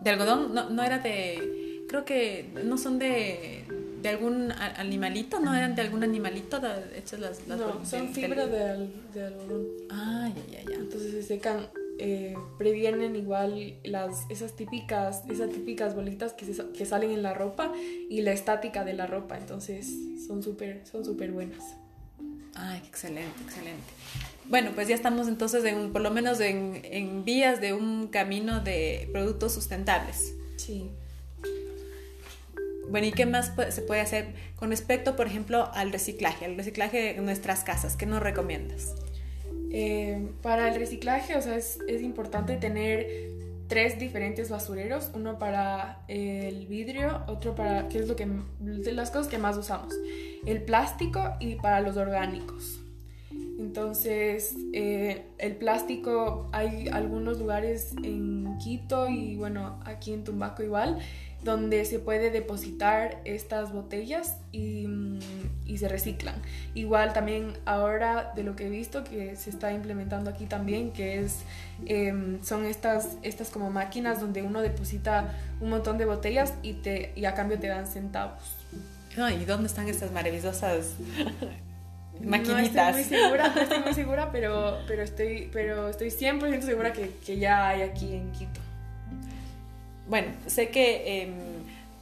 ¿De 0.00 0.10
algodón? 0.10 0.54
No, 0.54 0.70
no 0.70 0.84
era 0.84 1.00
de... 1.00 1.82
Creo 1.88 2.04
que 2.04 2.48
no 2.64 2.78
son 2.78 3.00
de, 3.00 3.64
de 4.02 4.08
algún 4.08 4.52
animalito, 4.52 5.40
¿no? 5.40 5.52
¿Eran 5.52 5.74
de 5.74 5.82
algún 5.82 6.04
animalito 6.04 6.60
hechas 6.94 7.18
las, 7.18 7.48
las 7.48 7.58
No, 7.58 7.84
son 7.84 8.14
fibra 8.14 8.46
de, 8.46 8.88
de, 9.14 9.26
algodón. 9.26 9.66
Ah, 9.90 10.30
ya, 10.32 10.58
ya, 10.58 10.70
ya. 10.70 10.76
Entonces 10.76 11.10
se 11.10 11.22
secan 11.24 11.70
eh, 11.98 12.36
previenen 12.56 13.16
igual 13.16 13.80
las, 13.82 14.30
esas, 14.30 14.54
típicas, 14.54 15.24
esas 15.28 15.50
típicas 15.50 15.96
bolitas 15.96 16.34
que, 16.34 16.46
que 16.72 16.86
salen 16.86 17.10
en 17.10 17.24
la 17.24 17.34
ropa 17.34 17.72
y 17.76 18.20
la 18.20 18.32
estática 18.32 18.84
de 18.84 18.92
la 18.92 19.08
ropa. 19.08 19.36
Entonces 19.36 19.92
son 20.24 20.44
súper 20.44 20.86
son 20.86 21.04
super 21.04 21.32
buenas. 21.32 21.64
Ay, 22.54 22.80
excelente, 22.86 23.42
excelente. 23.44 23.82
Bueno, 24.48 24.70
pues 24.74 24.88
ya 24.88 24.94
estamos 24.94 25.28
entonces 25.28 25.64
en, 25.64 25.92
por 25.92 26.02
lo 26.02 26.10
menos 26.10 26.40
en, 26.40 26.80
en 26.84 27.24
vías 27.24 27.60
de 27.60 27.72
un 27.72 28.08
camino 28.08 28.60
de 28.60 29.08
productos 29.12 29.52
sustentables. 29.52 30.34
Sí. 30.56 30.90
Bueno, 32.88 33.08
¿y 33.08 33.12
qué 33.12 33.26
más 33.26 33.52
se 33.70 33.82
puede 33.82 34.00
hacer 34.00 34.26
con 34.54 34.70
respecto, 34.70 35.16
por 35.16 35.26
ejemplo, 35.26 35.70
al 35.74 35.92
reciclaje, 35.92 36.44
al 36.44 36.56
reciclaje 36.56 37.16
en 37.16 37.24
nuestras 37.24 37.64
casas? 37.64 37.96
¿Qué 37.96 38.06
nos 38.06 38.22
recomiendas? 38.22 38.94
Eh, 39.72 40.28
para 40.42 40.68
el 40.68 40.78
reciclaje, 40.78 41.36
o 41.36 41.42
sea, 41.42 41.56
es, 41.56 41.78
es, 41.88 42.00
importante 42.02 42.56
tener 42.56 43.06
tres 43.66 43.98
diferentes 43.98 44.48
basureros, 44.48 45.10
uno 45.14 45.38
para 45.38 46.04
el 46.06 46.66
vidrio, 46.68 47.24
otro 47.26 47.56
para, 47.56 47.88
¿qué 47.88 47.98
es 47.98 48.08
lo 48.08 48.14
que, 48.14 48.28
de 48.60 48.92
las 48.92 49.10
cosas 49.10 49.26
que 49.26 49.38
más 49.38 49.56
usamos, 49.56 49.92
el 50.46 50.62
plástico 50.62 51.34
y 51.40 51.56
para 51.56 51.80
los 51.80 51.96
orgánicos. 51.96 52.85
Entonces, 53.58 54.54
eh, 54.74 55.24
el 55.38 55.56
plástico, 55.56 56.48
hay 56.52 56.88
algunos 56.88 57.38
lugares 57.38 57.94
en 58.02 58.58
Quito 58.58 59.08
y 59.08 59.36
bueno, 59.36 59.80
aquí 59.84 60.12
en 60.12 60.24
Tumbaco 60.24 60.62
igual, 60.62 60.98
donde 61.42 61.84
se 61.84 61.98
puede 61.98 62.30
depositar 62.30 63.20
estas 63.24 63.72
botellas 63.72 64.36
y, 64.52 64.86
mm, 64.86 65.20
se 65.76 65.88
reciclan. 65.88 66.34
Igual 66.74 67.12
también 67.12 67.52
ahora 67.66 68.32
de 68.34 68.42
lo 68.42 68.56
que 68.56 68.66
he 68.66 68.70
visto 68.70 69.04
que 69.04 69.36
se 69.36 69.50
está 69.50 69.72
implementando 69.72 70.30
aquí 70.30 70.46
también, 70.46 70.90
que 70.92 71.20
es, 71.20 71.40
em, 71.84 72.42
son 72.42 72.64
estas, 72.64 73.16
estas 73.22 73.50
como 73.50 73.70
máquinas 73.70 74.20
donde 74.20 74.42
uno 74.42 74.62
deposita 74.62 75.34
un 75.60 75.70
montón 75.70 75.98
de 75.98 76.06
botellas 76.06 76.54
y, 76.62 76.76
y 77.14 77.24
a 77.26 77.34
cambio 77.34 77.58
te 77.58 77.68
dan 77.68 77.86
centavos. 77.86 78.42
¿Y 79.16 79.44
dónde 79.46 79.66
están 79.66 79.88
estas 79.88 80.12
maravillosas 80.12 80.96
maquinitas? 82.20 82.94
No 82.94 82.98
estoy 82.98 83.18
muy 83.18 83.22
segura, 83.22 83.52
no 83.54 83.60
estoy 83.60 83.78
muy 83.80 83.94
segura, 83.94 84.32
pero, 84.32 84.78
pero, 84.86 85.02
estoy, 85.02 85.50
pero 85.52 85.88
estoy 85.88 86.08
100% 86.08 86.62
segura 86.62 86.92
que, 86.92 87.10
que 87.24 87.38
ya 87.38 87.68
hay 87.68 87.82
aquí 87.82 88.14
en 88.14 88.32
Quito 88.32 88.66
bueno, 90.08 90.28
sé 90.46 90.68
que 90.68 91.22
em, 91.22 91.34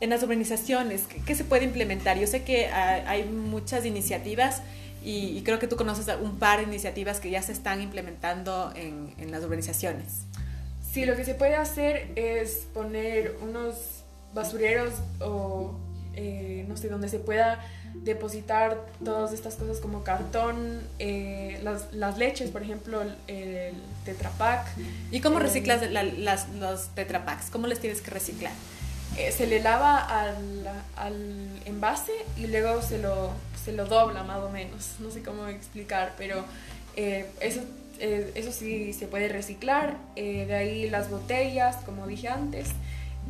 en 0.00 0.11
las 0.11 0.23
urbanizaciones, 0.23 1.04
¿qué, 1.26 1.35
se 1.35 1.44
puede 1.44 1.64
implementar? 1.64 2.18
Yo 2.18 2.26
sé 2.26 2.44
que 2.44 2.66
hay 2.66 3.25
muchas 3.25 3.87
iniciativas 3.87 4.62
y, 5.02 5.42
creo 5.42 5.59
que 5.59 5.66
tú 5.66 5.76
conoces 5.76 6.06
un 6.21 6.38
par 6.38 6.59
de 6.59 6.64
iniciativas 6.64 7.21
que 7.21 7.30
ya 7.30 7.42
se 7.42 7.52
están 7.52 7.83
implementando 7.83 8.73
en, 8.75 9.14
en 9.18 9.30
las 9.30 9.44
urbanizaciones. 9.44 10.23
Sí, 10.92 11.04
lo 11.04 11.16
que 11.16 11.25
se 11.25 11.35
puede 11.35 11.56
hacer 11.56 12.11
es 12.16 12.66
poner 12.73 13.37
unos 13.42 14.04
basureros 14.33 14.94
o 15.21 15.75
eh, 16.14 16.64
no 16.68 16.76
sé, 16.76 16.88
donde 16.88 17.09
se 17.09 17.18
pueda 17.18 17.61
depositar 18.02 18.84
todas 19.04 19.32
estas 19.32 19.54
cosas 19.54 19.78
como 19.78 20.02
cartón, 20.02 20.82
eh, 20.98 21.60
las, 21.62 21.92
las, 21.92 22.18
leches, 22.18 22.50
por 22.50 22.62
ejemplo, 22.62 23.02
el, 23.02 23.16
el 23.28 23.74
Tetra 24.04 24.30
Pak. 24.30 24.66
¿Y 25.10 25.20
cómo 25.20 25.38
eh, 25.38 25.42
reciclas 25.42 25.90
las, 25.90 26.48
los 26.54 26.88
Tetra 26.88 27.24
Paks? 27.24 27.50
¿Cómo 27.50 27.66
les 27.66 27.80
tienes 27.80 28.00
que 28.00 28.10
reciclar? 28.10 28.52
Eh, 29.16 29.30
se 29.30 29.46
le 29.46 29.60
lava 29.60 29.98
al, 29.98 30.68
al, 30.96 31.62
envase 31.64 32.12
y 32.36 32.48
luego 32.48 32.82
se 32.82 32.98
lo, 32.98 33.30
se 33.64 33.72
lo 33.72 33.86
dobla 33.86 34.24
más 34.24 34.38
o 34.38 34.50
menos. 34.50 34.96
No 34.98 35.10
sé 35.10 35.22
cómo 35.22 35.46
explicar, 35.46 36.14
pero 36.18 36.44
eso, 36.96 37.60
eso 37.98 38.52
sí 38.52 38.92
se 38.92 39.06
puede 39.06 39.28
reciclar. 39.28 39.96
de 40.16 40.54
ahí 40.54 40.90
las 40.90 41.10
botellas, 41.10 41.76
como 41.84 42.06
dije 42.06 42.28
antes 42.28 42.68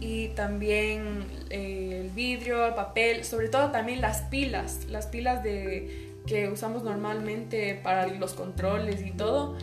y 0.00 0.28
también 0.28 1.24
eh, 1.50 2.02
el 2.04 2.10
vidrio, 2.10 2.66
el 2.66 2.74
papel, 2.74 3.24
sobre 3.24 3.48
todo 3.48 3.70
también 3.70 4.00
las 4.00 4.22
pilas, 4.22 4.86
las 4.88 5.06
pilas 5.06 5.42
de, 5.42 6.12
que 6.26 6.48
usamos 6.48 6.82
normalmente 6.82 7.80
para 7.82 8.06
los 8.06 8.34
controles 8.34 9.04
y 9.06 9.10
todo. 9.10 9.56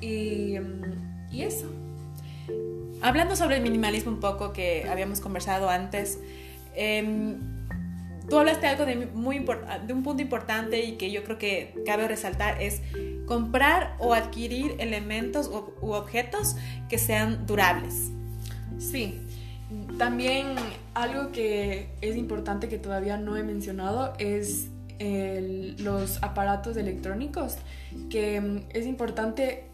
Y, 0.00 0.56
y 1.30 1.42
eso. 1.42 1.70
Hablando 3.02 3.36
sobre 3.36 3.56
el 3.56 3.62
minimalismo 3.62 4.12
un 4.12 4.20
poco 4.20 4.52
que 4.52 4.86
habíamos 4.88 5.20
conversado 5.20 5.68
antes, 5.68 6.18
eh, 6.74 7.36
tú 8.28 8.38
hablaste 8.38 8.66
algo 8.66 8.86
de, 8.86 9.06
muy 9.06 9.38
de 9.38 9.92
un 9.92 10.02
punto 10.02 10.22
importante 10.22 10.82
y 10.84 10.92
que 10.92 11.10
yo 11.10 11.24
creo 11.24 11.38
que 11.38 11.74
cabe 11.84 12.08
resaltar 12.08 12.62
es 12.62 12.80
comprar 13.26 13.96
o 13.98 14.14
adquirir 14.14 14.76
elementos 14.78 15.48
u 15.48 15.92
objetos 15.92 16.56
que 16.88 16.98
sean 16.98 17.46
durables. 17.46 18.10
Sí, 18.78 19.20
también 19.98 20.56
algo 20.94 21.32
que 21.32 21.88
es 22.00 22.16
importante 22.16 22.68
que 22.68 22.78
todavía 22.78 23.16
no 23.16 23.36
he 23.36 23.42
mencionado 23.42 24.14
es 24.18 24.68
los 25.78 26.22
aparatos 26.22 26.76
electrónicos, 26.76 27.56
que 28.10 28.40
mm, 28.40 28.58
es 28.70 28.86
importante 28.86 29.64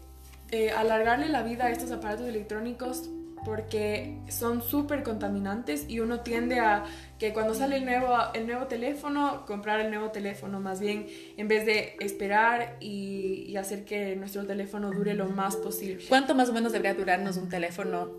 eh, 0.51 0.71
alargarle 0.71 1.29
la 1.29 1.43
vida 1.43 1.65
a 1.65 1.71
estos 1.71 1.91
aparatos 1.91 2.27
electrónicos 2.27 3.09
porque 3.45 4.19
son 4.27 4.61
súper 4.61 5.01
contaminantes 5.03 5.85
y 5.89 5.99
uno 5.99 6.19
tiende 6.19 6.59
a 6.59 6.83
que 7.17 7.33
cuando 7.33 7.55
sale 7.55 7.77
el 7.77 7.85
nuevo, 7.85 8.15
el 8.35 8.45
nuevo 8.45 8.67
teléfono, 8.67 9.45
comprar 9.47 9.79
el 9.79 9.89
nuevo 9.89 10.11
teléfono, 10.11 10.59
más 10.59 10.79
bien 10.79 11.07
en 11.37 11.47
vez 11.47 11.65
de 11.65 11.95
esperar 12.01 12.77
y, 12.79 13.45
y 13.47 13.57
hacer 13.57 13.83
que 13.83 14.15
nuestro 14.15 14.45
teléfono 14.45 14.91
dure 14.91 15.15
lo 15.15 15.27
más 15.27 15.55
posible. 15.55 16.03
¿Cuánto 16.07 16.35
más 16.35 16.49
o 16.49 16.53
menos 16.53 16.71
debería 16.71 16.93
durarnos 16.93 17.37
un 17.37 17.49
teléfono 17.49 18.09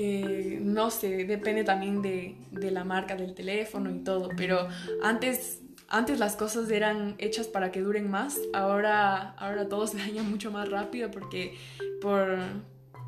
eh, 0.00 0.60
no 0.62 0.92
sé, 0.92 1.24
depende 1.24 1.64
también 1.64 2.02
de, 2.02 2.36
de, 2.52 2.70
la 2.70 2.84
marca 2.84 3.16
del 3.16 3.34
teléfono 3.34 3.90
y 3.90 3.98
todo, 4.04 4.28
pero 4.36 4.68
antes, 5.02 5.58
antes 5.88 6.20
las 6.20 6.36
cosas 6.36 6.70
eran 6.70 7.16
hechas 7.18 7.48
para 7.48 7.72
que 7.72 7.80
duren 7.80 8.08
más, 8.08 8.38
ahora, 8.52 9.30
ahora 9.30 9.68
todo 9.68 9.88
se 9.88 9.98
daña 9.98 10.22
mucho 10.22 10.52
más 10.52 10.68
rápido 10.68 11.10
porque 11.10 11.58
por, 12.00 12.38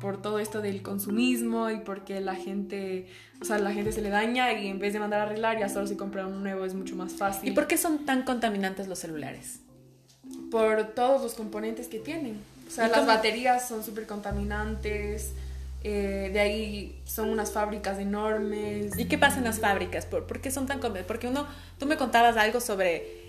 por 0.01 0.21
todo 0.21 0.37
esto 0.39 0.59
del 0.59 0.81
consumismo 0.81 1.69
y 1.69 1.79
porque 1.79 2.19
la 2.19 2.35
gente, 2.35 3.07
o 3.39 3.45
sea, 3.45 3.57
la 3.57 3.71
gente 3.71 3.93
se 3.93 4.01
le 4.01 4.09
daña 4.09 4.51
y 4.51 4.67
en 4.67 4.79
vez 4.79 4.91
de 4.91 4.99
mandar 4.99 5.21
a 5.21 5.23
arreglar 5.23 5.59
ya 5.59 5.69
solo 5.69 5.87
se 5.87 5.95
compra 5.95 6.27
uno 6.27 6.41
nuevo, 6.41 6.65
es 6.65 6.73
mucho 6.73 6.97
más 6.97 7.13
fácil. 7.13 7.47
¿Y 7.47 7.53
por 7.53 7.67
qué 7.67 7.77
son 7.77 8.05
tan 8.05 8.23
contaminantes 8.23 8.89
los 8.89 8.99
celulares? 8.99 9.61
Por 10.51 10.93
todos 10.93 11.21
los 11.21 11.35
componentes 11.35 11.87
que 11.87 11.99
tienen. 11.99 12.41
O 12.67 12.69
sea, 12.69 12.89
las 12.89 13.07
baterías 13.07 13.65
son 13.65 13.81
súper 13.81 14.07
contaminantes, 14.07 15.31
eh, 15.83 16.29
de 16.31 16.39
ahí 16.39 17.01
son 17.05 17.29
unas 17.29 17.51
fábricas 17.51 17.97
enormes. 17.99 18.97
¿Y 18.97 19.05
qué 19.05 19.17
pasa 19.17 19.37
en 19.37 19.45
las 19.45 19.59
fábricas? 19.59 20.05
¿Por, 20.05 20.27
por 20.27 20.41
qué 20.41 20.51
son 20.51 20.67
tan 20.67 20.79
Porque 20.79 21.27
uno, 21.27 21.47
tú 21.79 21.85
me 21.85 21.97
contabas 21.97 22.37
algo 22.37 22.59
sobre 22.59 23.21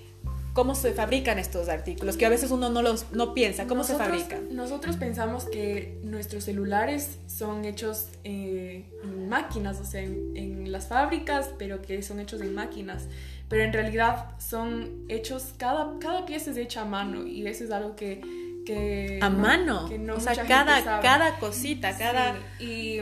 cómo 0.53 0.75
se 0.75 0.93
fabrican 0.93 1.39
estos 1.39 1.69
artículos, 1.69 2.17
que 2.17 2.27
a 2.27 2.29
veces 2.29 2.51
uno 2.51 2.69
no 2.69 2.83
los 2.83 3.11
no 3.13 3.33
piensa, 3.33 3.67
¿cómo 3.67 3.85
se 3.85 3.97
fabrican? 3.97 4.55
Nosotros 4.55 4.97
pensamos 4.97 5.47
que 5.47 5.99
nuestros 6.05 6.45
celulares 6.45 7.19
son 7.27 7.65
hechos 7.65 8.09
eh, 8.25 8.85
en 9.03 9.29
máquinas, 9.29 9.81
o 9.81 9.85
sea, 9.85 10.03
en, 10.03 10.37
en, 10.37 10.73
las 10.73 10.89
fábricas, 10.89 11.51
pero 11.59 11.81
que 11.81 12.03
son 12.03 12.21
hechos 12.21 12.41
en 12.43 12.55
máquinas. 12.55 13.05
Pero 13.49 13.65
en 13.65 13.73
realidad 13.73 14.31
son 14.39 15.05
hechos, 15.09 15.55
cada, 15.57 15.99
cada 15.99 16.25
pieza 16.27 16.51
es 16.51 16.57
hecha 16.57 16.83
a 16.83 16.85
mano 16.85 17.27
y 17.27 17.47
eso 17.47 17.65
es 17.65 17.71
algo 17.71 17.97
que 17.97 18.21
que 18.65 19.19
a 19.21 19.31
mano. 19.31 19.89
o 20.15 20.21
sea 20.21 20.35
cada 20.47 21.01
cada 21.01 21.39
cosita 21.39 21.97
cada 21.97 22.37
y, 22.59 23.01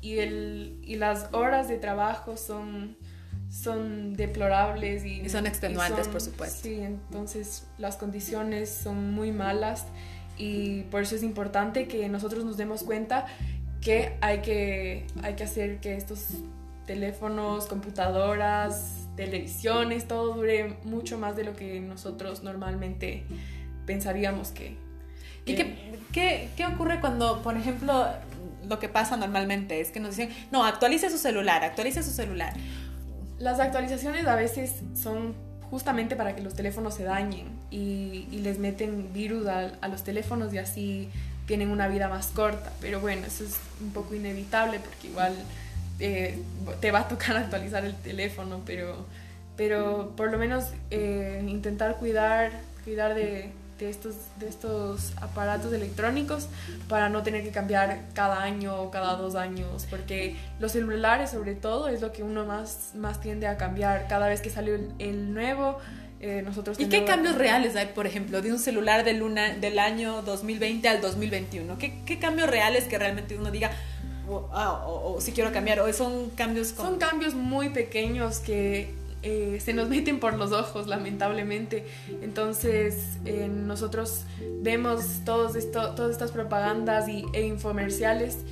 y, 0.00 0.18
el, 0.18 0.80
y 0.82 0.96
las 0.96 1.28
horas 1.32 1.68
de 1.68 1.78
trabajo 1.78 2.36
son 2.36 2.96
son 3.50 4.14
deplorables 4.14 5.04
y, 5.04 5.28
son 5.28 5.46
extenuantes 5.46 6.08
por 6.08 6.20
supuesto. 6.20 6.60
Sí 6.62 6.80
entonces 6.80 7.66
las 7.78 7.96
condiciones 7.96 8.70
son 8.70 9.12
muy 9.12 9.32
malas 9.32 9.86
y 10.36 10.82
por 10.82 11.02
eso 11.02 11.16
es 11.16 11.22
importante 11.22 11.88
que 11.88 12.08
nosotros 12.08 12.44
nos 12.44 12.56
demos 12.56 12.82
cuenta 12.82 13.26
que 13.80 14.16
hay 14.20 14.40
que 14.40 15.06
hay 15.22 15.34
que 15.34 15.44
hacer 15.44 15.80
que 15.80 15.96
estos 15.96 16.28
teléfonos 16.86 17.66
computadoras 17.66 19.06
televisiones 19.16 20.06
todo 20.06 20.34
dure 20.34 20.76
mucho 20.84 21.18
más 21.18 21.36
de 21.36 21.44
lo 21.44 21.54
que 21.54 21.80
nosotros 21.80 22.42
normalmente 22.42 23.24
pensaríamos 23.86 24.50
que... 24.50 24.76
¿Y 25.44 25.54
qué, 25.54 25.76
qué, 26.12 26.48
qué, 26.56 26.66
ocurre 26.66 27.00
cuando, 27.00 27.40
por 27.42 27.56
ejemplo, 27.56 28.06
lo 28.68 28.78
que 28.80 28.88
pasa 28.88 29.16
normalmente 29.16 29.80
es 29.80 29.92
que 29.92 30.00
nos 30.00 30.16
dicen, 30.16 30.34
no, 30.50 30.64
actualice 30.64 31.08
su 31.08 31.18
celular, 31.18 31.62
actualice 31.62 32.02
su 32.02 32.10
celular? 32.10 32.52
Las 33.38 33.60
actualizaciones 33.60 34.26
a 34.26 34.34
veces 34.34 34.74
son 35.00 35.34
justamente 35.70 36.16
para 36.16 36.34
que 36.34 36.42
los 36.42 36.54
teléfonos 36.54 36.94
se 36.94 37.04
dañen 37.04 37.46
y, 37.70 38.26
y 38.30 38.38
les 38.38 38.58
meten 38.58 39.12
virus 39.12 39.46
a, 39.46 39.72
a, 39.80 39.88
los 39.88 40.02
teléfonos 40.02 40.52
y 40.52 40.58
así 40.58 41.10
tienen 41.46 41.70
una 41.70 41.86
vida 41.86 42.08
más 42.08 42.28
corta. 42.28 42.72
Pero 42.80 43.00
bueno, 43.00 43.26
eso 43.26 43.44
es 43.44 43.56
un 43.80 43.92
poco 43.92 44.14
inevitable 44.14 44.80
porque 44.80 45.08
igual 45.08 45.34
eh, 45.98 46.38
te 46.80 46.90
va 46.90 47.00
a 47.00 47.08
tocar 47.08 47.36
actualizar 47.36 47.84
el 47.84 47.94
teléfono, 47.94 48.62
pero, 48.66 49.06
pero 49.56 50.12
por 50.16 50.30
lo 50.30 50.38
menos 50.38 50.64
eh, 50.90 51.44
intentar 51.46 51.96
cuidar, 51.96 52.52
cuidar 52.84 53.14
de, 53.14 53.50
de, 53.78 53.90
estos, 53.90 54.14
de 54.38 54.48
estos 54.48 55.12
aparatos 55.20 55.72
electrónicos 55.72 56.48
para 56.88 57.08
no 57.08 57.22
tener 57.22 57.42
que 57.42 57.50
cambiar 57.50 58.00
cada 58.14 58.42
año 58.42 58.80
o 58.80 58.90
cada 58.90 59.16
dos 59.16 59.34
años, 59.34 59.86
porque 59.90 60.36
los 60.60 60.72
celulares 60.72 61.30
sobre 61.30 61.54
todo 61.54 61.88
es 61.88 62.00
lo 62.00 62.12
que 62.12 62.22
uno 62.22 62.44
más, 62.44 62.92
más 62.94 63.20
tiende 63.20 63.46
a 63.46 63.56
cambiar 63.56 64.08
cada 64.08 64.28
vez 64.28 64.40
que 64.40 64.50
sale 64.50 64.88
el, 64.98 65.34
nuevo. 65.34 65.78
Eh, 66.18 66.40
nosotros 66.42 66.80
¿Y 66.80 66.86
qué 66.86 67.04
cambios 67.04 67.34
reales 67.34 67.76
hay, 67.76 67.88
por 67.88 68.06
ejemplo, 68.06 68.40
de 68.40 68.50
un 68.50 68.58
celular 68.58 69.04
del, 69.04 69.22
del 69.60 69.78
año 69.78 70.22
2020 70.22 70.88
al 70.88 71.00
2021? 71.02 71.76
¿Qué, 71.76 72.02
¿Qué 72.06 72.18
cambios 72.18 72.48
reales 72.48 72.84
que 72.84 72.98
realmente 72.98 73.36
uno 73.36 73.50
diga, 73.50 73.70
ah, 74.52 74.84
o, 74.86 75.20
si 75.20 75.32
quiero 75.32 75.52
cambiar, 75.52 75.80
o 75.80 75.92
son 75.92 76.30
cambios... 76.30 76.68
Son 76.68 76.98
cambios 76.98 77.34
muy 77.34 77.68
pequeños 77.68 78.38
que 78.38 78.94
eh, 79.28 79.58
se 79.58 79.72
nos 79.72 79.88
meten 79.88 80.20
por 80.20 80.34
los 80.34 80.52
ojos, 80.52 80.86
lamentablemente. 80.86 81.84
Entonces, 82.22 83.18
eh, 83.24 83.48
nosotros 83.48 84.22
vemos 84.62 85.22
todos 85.24 85.56
esto, 85.56 85.96
todas 85.96 86.12
estas 86.12 86.30
propagandas 86.30 87.08
y, 87.08 87.24
e 87.32 87.44
infomerciales 87.44 88.44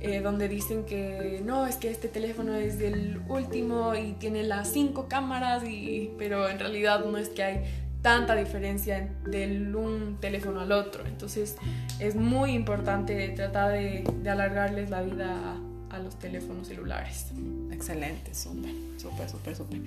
eh, 0.00 0.22
donde 0.22 0.48
dicen 0.48 0.84
que 0.84 1.42
no, 1.44 1.66
es 1.66 1.76
que 1.76 1.90
este 1.90 2.08
teléfono 2.08 2.54
es 2.54 2.78
del 2.78 3.20
último 3.28 3.94
y 3.94 4.14
tiene 4.14 4.42
las 4.42 4.72
cinco 4.72 5.06
cámaras, 5.06 5.64
y, 5.68 6.10
pero 6.16 6.48
en 6.48 6.58
realidad 6.58 7.04
no 7.04 7.18
es 7.18 7.28
que 7.28 7.42
hay 7.42 7.64
tanta 8.00 8.34
diferencia 8.34 9.10
de 9.26 9.70
un 9.76 10.16
teléfono 10.18 10.60
al 10.60 10.72
otro. 10.72 11.06
Entonces, 11.06 11.58
es 11.98 12.14
muy 12.14 12.52
importante 12.52 13.28
tratar 13.36 13.72
de, 13.72 14.02
alargarles 14.26 14.88
la 14.88 15.02
vida 15.02 15.58
a, 15.90 15.94
a 15.94 15.98
los 15.98 16.18
teléfonos 16.18 16.68
celulares. 16.68 17.26
Excelente, 17.70 18.34
súper, 18.34 18.72
súper, 18.96 19.28
súper, 19.28 19.56
súper. 19.56 19.80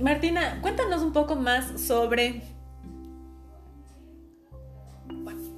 Martina, 0.00 0.58
cuéntanos 0.60 1.02
un 1.02 1.12
poco 1.12 1.36
más 1.36 1.80
sobre... 1.80 2.42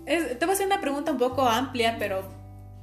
te 0.05 0.37
voy 0.41 0.51
a 0.51 0.53
hacer 0.53 0.67
una 0.67 0.81
pregunta 0.81 1.11
un 1.11 1.19
poco 1.19 1.49
amplia, 1.49 1.97
pero 1.99 2.23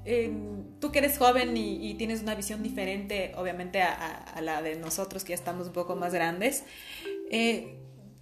em, 0.03 0.63
tú 0.79 0.91
que 0.91 1.00
eres 1.00 1.17
joven 1.17 1.55
y, 1.55 1.93
tienes 1.93 2.21
una 2.21 2.35
visión 2.35 2.63
diferente, 2.63 3.33
obviamente, 3.38 3.81
a, 3.81 4.41
la 4.41 4.62
de 4.62 4.75
nosotros 4.75 5.23
que 5.23 5.29
ya 5.29 5.35
estamos 5.35 5.67
un 5.67 5.73
poco 5.73 5.95
más 5.95 6.13
grandes, 6.13 6.63
eh, 7.29 7.77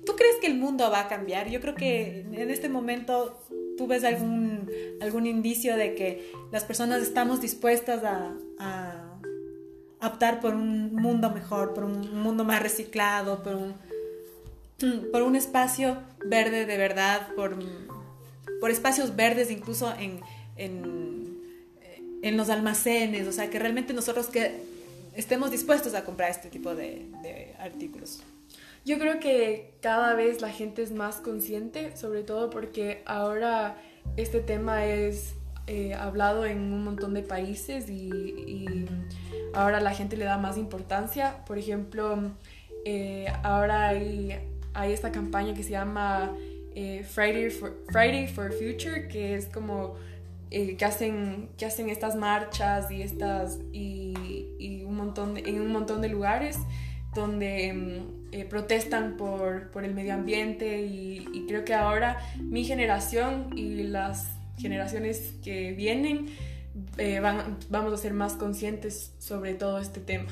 ¿tú 0.05 0.15
crees 0.15 0.35
que 0.41 0.47
el 0.47 0.57
mundo 0.57 0.91
va 0.91 1.01
a 1.01 1.07
cambiar? 1.07 1.49
Yo 1.49 1.61
creo 1.61 1.73
que 1.73 2.21
en 2.31 2.49
este 2.51 2.69
momento 2.69 3.41
tú 3.77 3.87
ves 3.87 4.03
algún, 4.03 4.69
algún 5.01 5.25
indicio 5.25 5.77
de 5.77 5.95
que 5.95 6.31
las 6.51 6.65
personas 6.65 7.01
estamos 7.01 7.41
dispuestas 7.41 8.03
a 8.03 9.00
optar 10.01 10.39
por 10.39 10.55
un 10.55 10.95
mundo 10.95 11.29
mejor, 11.29 11.73
por 11.73 11.83
un 11.83 12.21
mundo 12.21 12.43
más 12.43 12.61
reciclado, 12.61 13.43
por 13.43 13.55
un, 13.55 13.75
por 15.11 15.21
un 15.21 15.35
espacio 15.35 15.97
verde 16.25 16.65
de 16.65 16.77
verdad, 16.77 17.29
por, 17.35 17.57
por 18.59 18.71
espacios 18.71 19.15
verdes 19.15 19.51
incluso 19.51 19.93
en, 19.97 20.21
en, 20.57 21.39
en, 22.21 22.37
los 22.37 22.49
almacenes, 22.49 23.27
o 23.27 23.31
sea, 23.31 23.49
que 23.49 23.59
realmente 23.59 23.93
nosotros 23.93 24.27
que 24.27 24.61
estemos 25.15 25.51
dispuestos 25.51 25.93
a 25.93 26.03
comprar 26.03 26.31
este 26.31 26.49
tipo 26.49 26.73
de, 26.73 27.07
de 27.21 27.53
artículos. 27.59 28.23
Yo 28.83 28.97
creo 28.97 29.19
que 29.19 29.75
cada 29.81 30.15
vez 30.15 30.41
la 30.41 30.49
gente 30.49 30.81
es 30.81 30.91
más 30.91 31.17
consciente, 31.17 31.95
sobre 31.95 32.23
todo 32.23 32.49
porque 32.49 33.03
ahora 33.05 33.77
este 34.17 34.39
tema 34.39 34.85
es 34.85 35.35
eh, 35.67 35.93
hablado 35.93 36.45
en 36.45 36.57
un 36.57 36.83
montón 36.83 37.13
de 37.13 37.21
países 37.21 37.89
y, 37.89 38.87
ahora 39.53 39.79
la 39.79 39.93
gente 39.93 40.17
le 40.17 40.25
da 40.25 40.37
más 40.37 40.57
importancia. 40.57 41.43
Por 41.45 41.57
ejemplo, 41.57 42.31
eh, 42.83 43.27
ahora 43.43 43.89
hay, 43.89 44.39
hay, 44.73 44.91
esta 44.91 45.11
campaña 45.11 45.53
que 45.53 45.63
se 45.63 45.71
llama 45.71 46.35
eh, 46.73 47.05
Friday, 47.07 47.49
for, 47.51 47.77
Friday 47.89 48.27
for 48.27 48.51
Future, 48.51 49.07
que 49.07 49.35
es 49.35 49.45
como 49.45 49.95
que, 50.49 50.77
hacen, 50.83 51.49
que 51.57 51.65
hacen 51.65 51.89
estas 51.89 52.15
marchas 52.15 52.89
y, 52.91 53.01
estas, 53.01 53.59
y, 53.71 54.83
un 54.85 54.95
montón 54.95 55.37
en 55.37 55.61
un 55.61 55.71
montón 55.71 56.01
de 56.01 56.09
lugares 56.09 56.57
donde 57.13 57.73
mm, 57.73 58.49
protestan 58.49 59.15
por, 59.15 59.69
por, 59.71 59.85
el 59.85 59.93
medio 59.93 60.13
ambiente 60.13 60.81
y, 60.81 61.27
y 61.33 61.45
creo 61.47 61.63
que 61.63 61.73
ahora 61.73 62.17
mi 62.39 62.65
generación 62.65 63.49
y 63.55 63.83
las 63.83 64.40
generaciones 64.61 65.33
que 65.43 65.73
vienen 65.73 66.29
eh, 66.97 67.19
vamos 67.69 67.93
a 67.93 67.97
ser 67.97 68.13
más 68.13 68.33
conscientes 68.33 69.13
sobre 69.19 69.53
todo 69.53 69.79
este 69.79 69.99
tema. 69.99 70.29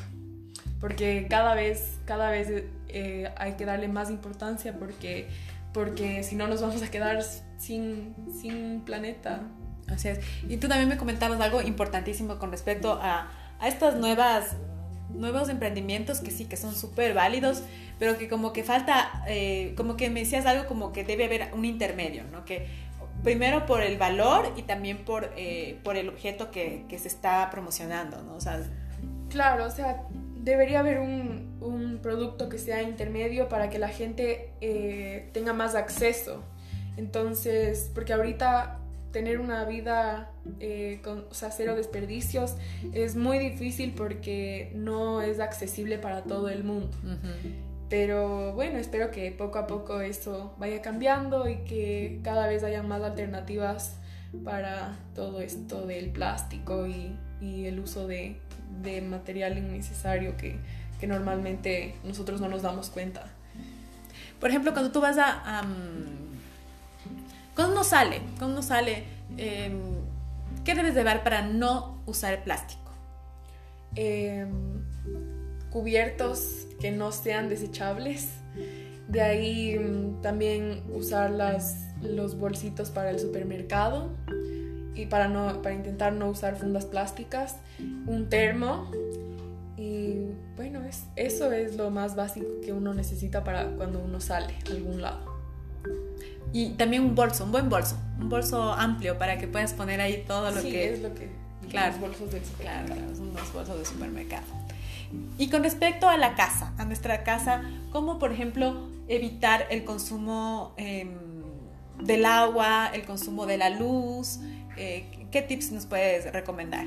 Porque 0.80 1.28
cada 1.30 1.56
vez, 1.56 1.98
cada 2.06 2.32
vez 2.32 2.64
eh, 2.88 3.30
hay 3.38 3.54
que 3.54 3.66
darle 3.66 3.88
más 3.90 4.10
importancia 4.10 4.78
porque, 4.78 5.28
porque 5.74 6.24
si 6.24 6.36
no 6.36 6.48
nos 6.48 6.62
vamos 6.62 6.82
a 6.82 6.90
quedar 6.90 7.22
sin, 7.58 8.16
sin 8.42 8.82
planeta. 8.82 9.42
Así 9.88 10.08
es. 10.08 10.20
Y 10.48 10.58
tú 10.58 10.68
también 10.68 10.88
me 10.88 10.98
comentabas 10.98 11.42
algo 11.42 11.62
importantísimo 11.62 12.40
con 12.40 12.52
respecto 12.52 12.94
a, 13.02 13.30
a 13.60 13.68
estas 13.68 13.96
nuevas 13.96 14.56
nuevos 15.10 15.50
emprendimientos 15.50 16.20
que 16.20 16.32
sí, 16.32 16.46
que 16.46 16.56
son 16.56 16.76
súper 16.76 17.14
válidos, 17.14 17.64
pero 17.98 18.18
que 18.18 18.30
como 18.30 18.54
que 18.54 18.64
falta, 18.64 19.24
eh, 19.28 19.74
como 19.76 19.98
que 19.98 20.10
me 20.10 20.22
decías 20.22 20.46
algo 20.46 20.68
como 20.68 20.94
que 20.94 21.04
debe 21.04 21.26
haber 21.26 21.50
un 21.54 21.66
intermedio, 21.66 22.24
¿no? 22.32 22.46
Que 22.46 22.68
primero 23.24 23.66
por 23.66 23.82
el 23.82 23.98
valor 23.98 24.54
y 24.56 24.64
también 24.64 25.00
por, 25.06 25.32
eh, 25.36 25.80
por 25.84 25.98
el 25.98 26.10
objeto 26.10 26.52
que, 26.52 26.86
que, 26.88 27.00
se 27.00 27.08
está 27.08 27.50
promocionando, 27.50 28.22
¿no? 28.24 28.36
O 28.36 28.42
sea, 28.42 28.62
claro, 29.30 29.66
o 29.66 29.72
sea, 29.72 30.04
debería 30.36 30.80
haber 30.80 31.00
un, 31.00 31.58
un 31.62 32.00
producto 32.02 32.50
que 32.50 32.58
sea 32.58 32.82
intermedio 32.82 33.50
para 33.50 33.70
que 33.70 33.80
la 33.80 33.90
gente 33.90 34.52
eh, 34.62 35.30
tenga 35.34 35.54
más 35.54 35.76
acceso. 35.76 36.44
Entonces, 36.98 37.92
porque 37.94 38.14
ahorita 38.14 38.80
tener 39.12 39.40
una 39.40 39.66
vida 39.66 40.32
eh, 40.60 41.00
con 41.04 41.26
o 41.30 41.34
sea, 41.34 41.50
cero 41.52 41.76
desperdicios 41.76 42.56
es 42.94 43.16
muy 43.16 43.40
difícil 43.40 43.94
porque 43.96 44.72
no 44.76 45.22
es 45.22 45.40
accesible 45.40 45.98
para 45.98 46.24
todo 46.24 46.50
el 46.50 46.64
mundo. 46.64 46.96
Pero 47.90 48.54
bueno, 48.54 48.78
espero 48.78 49.10
que 49.10 49.32
poco 49.32 49.58
a 49.58 49.66
poco 49.66 50.00
eso 50.02 50.54
vaya 50.60 50.82
cambiando 50.82 51.50
y 51.50 51.58
que 51.64 52.20
cada 52.24 52.46
vez 52.48 52.64
haya 52.64 52.84
más 52.84 53.02
alternativas 53.02 53.96
para 54.44 54.96
todo 55.16 55.42
esto 55.42 55.88
del 55.88 56.12
plástico 56.12 56.86
y, 56.86 57.18
el 57.42 57.80
uso 57.80 58.06
de, 58.06 58.40
material 59.02 59.58
innecesario 59.58 60.38
que, 60.38 60.60
normalmente 61.08 61.96
nosotros 62.04 62.40
no 62.42 62.48
nos 62.48 62.62
damos 62.62 62.90
cuenta. 62.90 63.26
Por 64.40 64.50
ejemplo, 64.50 64.72
cuando 64.74 64.92
tú 64.92 65.02
vas 65.02 65.18
a... 65.18 65.64
cuando 67.56 67.74
uno 67.74 67.84
sale, 67.84 68.22
cuando 68.38 68.58
uno 68.58 68.62
sale, 68.62 69.04
em, 69.38 69.80
¿qué 70.64 70.76
debes 70.76 70.94
llevar 70.94 71.24
para 71.24 71.42
no 71.42 72.02
usar 72.06 72.44
plástico? 72.44 72.92
Em, 73.96 74.84
cubiertos 75.72 76.69
que 76.80 76.92
no 76.92 77.12
sean 77.12 77.50
desechables. 77.50 78.30
De 79.08 79.22
ahí 79.22 79.78
mm, 79.78 80.22
también 80.22 80.84
usar 80.94 81.32
las, 81.32 81.88
los 82.02 82.38
bolsitos 82.38 82.90
para 82.90 83.10
el 83.10 83.20
supermercado 83.20 84.10
y 84.96 85.06
para, 85.06 85.28
no, 85.28 85.62
para 85.62 85.76
intentar 85.76 86.14
no 86.14 86.30
usar 86.30 86.58
fundas 86.58 86.86
plásticas, 86.86 87.58
un 88.06 88.30
termo 88.30 88.92
y 89.78 90.34
bueno, 90.58 90.84
es, 90.84 91.06
eso 91.16 91.52
es 91.54 91.78
lo 91.78 91.90
más 91.90 92.16
básico 92.16 92.48
que 92.64 92.74
uno 92.74 92.94
necesita 92.94 93.44
para 93.46 93.68
cuando 93.78 94.00
uno 94.00 94.20
sale 94.20 94.56
a 94.68 94.72
algún 94.72 95.02
lado. 95.02 95.40
Y 96.52 96.72
también 96.72 97.04
un 97.04 97.16
bolso, 97.16 97.46
un 97.46 97.52
buen 97.52 97.70
bolso, 97.70 97.96
un 98.20 98.28
bolso 98.28 98.74
amplio 98.74 99.18
para 99.18 99.38
que 99.38 99.48
puedas 99.48 99.74
poner 99.74 100.02
ahí 100.02 100.26
todo 100.28 100.52
lo 100.52 100.62
que... 100.62 100.94
es 100.94 101.02
lo 101.02 101.14
que... 101.14 101.30
Claro, 101.70 101.92
los 101.92 102.02
bolsos 102.02 102.32
del 102.32 102.44
supermercado. 102.44 102.86
Claro, 102.88 103.16
son 103.16 103.34
los 103.34 103.54
bolsos 103.54 103.80
de 103.80 103.86
supermercado. 103.86 104.44
Y 105.38 105.50
con 105.50 105.64
respecto 105.64 106.08
a 106.08 106.18
la 106.18 106.36
casa, 106.36 106.74
a 106.78 106.86
nuestra 106.86 107.24
casa, 107.24 107.64
¿cómo, 107.92 108.20
por 108.20 108.32
ejemplo, 108.32 108.90
evitar 109.08 109.66
el 109.70 109.84
consumo 109.84 110.74
em, 110.78 111.18
del 112.04 112.26
agua, 112.26 112.92
el 112.94 113.06
consumo 113.06 113.46
de 113.46 113.58
la 113.58 113.70
luz? 113.70 114.40
Eh, 114.78 115.28
¿Qué 115.32 115.42
tips 115.42 115.72
nos 115.72 115.86
puedes 115.86 116.32
recomendar? 116.32 116.86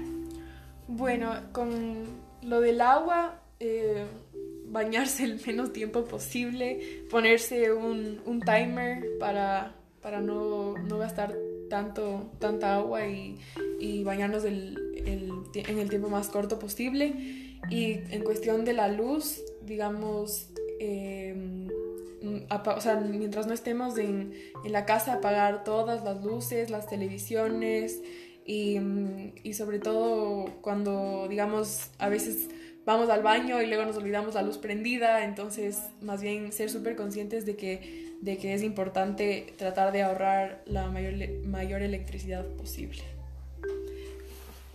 Bueno, 0.86 1.34
con 1.52 2.06
lo 2.42 2.60
del 2.60 2.80
agua, 2.80 3.40
eh, 3.58 4.06
bañarse 4.66 5.24
el 5.24 5.40
menos 5.46 5.72
tiempo 5.72 6.04
posible, 6.04 7.04
ponerse 7.10 7.72
un, 7.72 8.20
timer 8.44 9.18
para, 9.18 9.74
para 10.00 10.20
no, 10.20 10.76
no, 10.78 10.98
gastar 10.98 11.34
tanto, 11.70 12.30
tanta 12.38 12.76
agua 12.76 13.06
y, 13.06 13.38
y 13.80 14.04
bañarnos 14.04 14.44
en 14.44 15.78
el 15.78 15.88
tiempo 15.88 16.08
más 16.08 16.28
corto 16.28 16.58
posible 16.58 17.51
y 17.70 18.00
en 18.10 18.24
cuestión 18.24 18.64
de 18.64 18.72
la 18.72 18.88
luz, 18.88 19.42
digamos, 19.62 20.48
em, 20.80 21.68
o 22.66 22.80
sea, 22.80 22.96
mientras 22.96 23.46
no 23.46 23.54
estemos 23.54 23.98
en, 23.98 24.32
en, 24.64 24.72
la 24.72 24.84
casa, 24.86 25.14
apagar 25.14 25.64
todas 25.64 26.04
las 26.04 26.24
luces, 26.24 26.70
las 26.70 26.88
televisiones 26.88 28.00
y, 28.44 28.78
y, 29.42 29.54
sobre 29.54 29.78
todo 29.78 30.46
cuando, 30.60 31.26
digamos, 31.28 31.90
a 31.98 32.08
veces 32.08 32.48
vamos 32.84 33.08
al 33.10 33.22
baño 33.22 33.60
y 33.60 33.66
luego 33.66 33.84
nos 33.84 33.96
olvidamos 33.96 34.34
la 34.34 34.42
luz 34.42 34.58
prendida, 34.58 35.24
entonces 35.24 35.80
más 36.00 36.22
bien 36.22 36.52
ser 36.52 36.70
súper 36.70 36.96
conscientes 36.96 37.46
de 37.46 37.56
que, 37.56 38.16
de 38.20 38.38
que 38.38 38.54
es 38.54 38.62
importante 38.62 39.54
tratar 39.56 39.92
de 39.92 40.02
ahorrar 40.02 40.62
la 40.66 40.88
mayor, 40.90 41.14
mayor 41.44 41.82
electricidad 41.82 42.44
posible. 42.56 43.02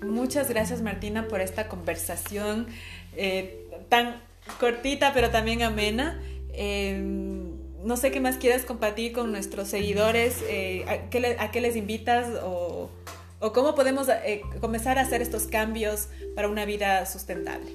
Muchas 0.01 0.49
gracias 0.49 0.81
Martina 0.81 1.27
por 1.27 1.41
esta 1.41 1.67
conversación 1.67 2.67
eh, 3.15 3.67
tan 3.89 4.21
cortita 4.59 5.11
pero 5.13 5.29
también 5.29 5.63
amena. 5.63 6.21
Em, 6.53 7.55
no 7.83 7.97
sé 7.97 8.11
qué 8.11 8.19
más 8.19 8.37
quieras 8.37 8.63
compartir 8.63 9.13
con 9.13 9.31
nuestros 9.31 9.67
seguidores, 9.67 10.43
eh, 10.49 10.85
a, 10.87 11.51
qué 11.51 11.61
les 11.61 11.75
invitas 11.75 12.27
o, 12.43 12.89
o 13.39 13.53
cómo 13.53 13.75
podemos 13.75 14.09
eh, 14.09 14.41
comenzar 14.59 14.97
a 14.97 15.01
hacer 15.01 15.21
estos 15.21 15.43
cambios 15.43 16.09
para 16.35 16.49
una 16.49 16.65
vida 16.65 17.05
sustentable. 17.05 17.71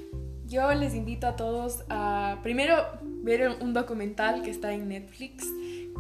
Yo 0.46 0.72
les 0.74 0.94
invito 0.94 1.26
a 1.26 1.36
todos 1.36 1.84
a 1.88 2.38
primero 2.42 2.76
ver 3.02 3.56
un 3.60 3.72
documental 3.72 4.42
que 4.42 4.50
está 4.50 4.72
en 4.74 4.88
Netflix 4.88 5.46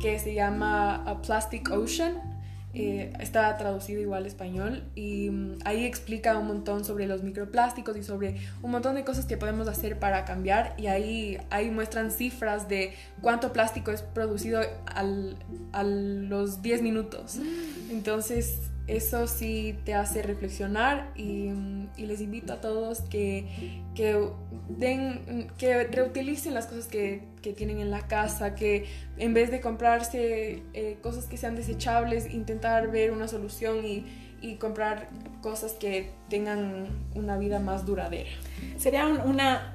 que 0.00 0.18
se 0.18 0.34
llama 0.34 0.96
A 1.04 1.22
Plastic 1.22 1.70
Ocean 1.70 2.31
eh, 2.74 3.12
está 3.20 3.54
traducido 3.58 4.00
igual 4.00 4.22
al 4.22 4.26
español 4.26 4.84
y 4.94 5.30
mm, 5.30 5.58
ahí 5.64 5.84
explica 5.84 6.38
un 6.38 6.46
montón 6.46 6.84
sobre 6.84 7.06
los 7.06 7.22
microplásticos 7.22 7.96
y 7.96 8.02
sobre 8.02 8.36
un 8.62 8.70
montón 8.70 8.94
de 8.94 9.04
cosas 9.04 9.26
que 9.26 9.36
podemos 9.36 9.68
hacer 9.68 9.98
para 9.98 10.24
cambiar 10.24 10.74
y 10.78 10.86
ahí, 10.86 11.38
ahí 11.50 11.70
muestran 11.70 12.10
cifras 12.10 12.68
de 12.68 12.94
cuánto 13.20 13.52
plástico 13.52 13.90
es 13.90 14.02
producido 14.02 14.62
al, 14.86 15.36
a 15.72 15.82
los 15.82 16.62
10 16.62 16.82
minutos. 16.82 17.36
Mm. 17.36 17.90
Entonces 17.90 18.58
eso 18.86 19.26
sí 19.26 19.78
te 19.84 19.94
hace 19.94 20.22
reflexionar 20.22 21.12
y, 21.14 21.50
les 21.96 22.20
invito 22.20 22.52
a 22.52 22.60
todos 22.60 23.02
que, 23.02 23.46
que, 23.94 24.28
den, 24.68 25.48
que 25.56 25.84
reutilicen 25.84 26.52
las 26.52 26.66
cosas 26.66 26.86
que, 26.86 27.30
tienen 27.56 27.80
en 27.80 27.90
la 27.90 28.06
casa, 28.06 28.54
que 28.54 28.86
en 29.18 29.34
vez 29.34 29.50
de 29.50 29.60
comprarse 29.60 30.62
eh, 30.74 30.98
cosas 31.02 31.26
que 31.26 31.36
sean 31.36 31.56
desechables, 31.56 32.32
intentar 32.32 32.90
ver 32.90 33.10
una 33.10 33.28
solución 33.28 33.84
y, 33.84 34.04
y 34.40 34.56
comprar 34.56 35.08
cosas 35.40 35.72
que 35.72 36.10
tengan 36.28 36.86
una 37.14 37.38
vida 37.38 37.60
más 37.60 37.86
duradera. 37.86 38.30
Sería 38.76 39.06
una 39.06 39.74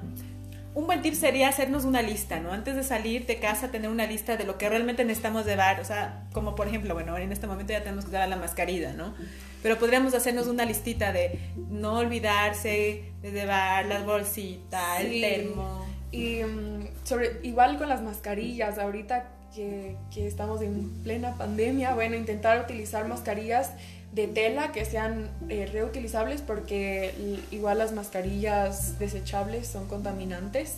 un 0.78 0.86
buen 0.86 1.02
tip 1.02 1.14
sería 1.14 1.48
hacernos 1.48 1.84
una 1.84 2.02
lista, 2.02 2.38
¿no? 2.38 2.52
Antes 2.52 2.76
de 2.76 2.84
salir 2.84 3.26
de 3.26 3.40
casa, 3.40 3.72
tener 3.72 3.90
una 3.90 4.06
lista 4.06 4.36
de 4.36 4.44
lo 4.44 4.58
que 4.58 4.68
realmente 4.68 5.04
necesitamos 5.04 5.44
llevar. 5.44 5.80
O 5.80 5.84
sea, 5.84 6.22
como 6.32 6.54
por 6.54 6.68
ejemplo, 6.68 6.94
bueno, 6.94 7.18
en 7.18 7.32
este 7.32 7.48
momento 7.48 7.72
ya 7.72 7.82
tenemos 7.82 8.04
que 8.04 8.12
llevar 8.12 8.28
la 8.28 8.36
mascarilla, 8.36 8.92
¿no? 8.92 9.12
Pero 9.60 9.76
podríamos 9.76 10.14
hacernos 10.14 10.46
una 10.46 10.64
listita 10.64 11.12
de 11.12 11.36
no 11.68 11.94
olvidarse 11.94 13.10
de 13.20 13.32
llevar 13.32 13.86
las 13.86 14.06
bolsitas, 14.06 15.00
el 15.00 15.20
termo. 15.20 15.84
Y 16.10 16.42
mm, 16.42 16.88
sobre, 17.04 17.38
igual 17.42 17.78
con 17.78 17.88
las 17.88 18.02
mascarillas, 18.02 18.78
ahorita 18.78 19.28
que, 19.54 19.96
que 20.12 20.26
estamos 20.26 20.62
en 20.62 20.90
plena 21.02 21.36
pandemia, 21.36 21.94
bueno, 21.94 22.16
intentar 22.16 22.60
utilizar 22.60 23.06
mascarillas 23.08 23.72
de 24.12 24.26
tela 24.26 24.72
que 24.72 24.84
sean 24.84 25.30
eh, 25.48 25.68
reutilizables 25.70 26.40
porque 26.40 27.12
igual 27.50 27.78
las 27.78 27.92
mascarillas 27.92 28.98
desechables 28.98 29.66
son 29.66 29.86
contaminantes. 29.86 30.76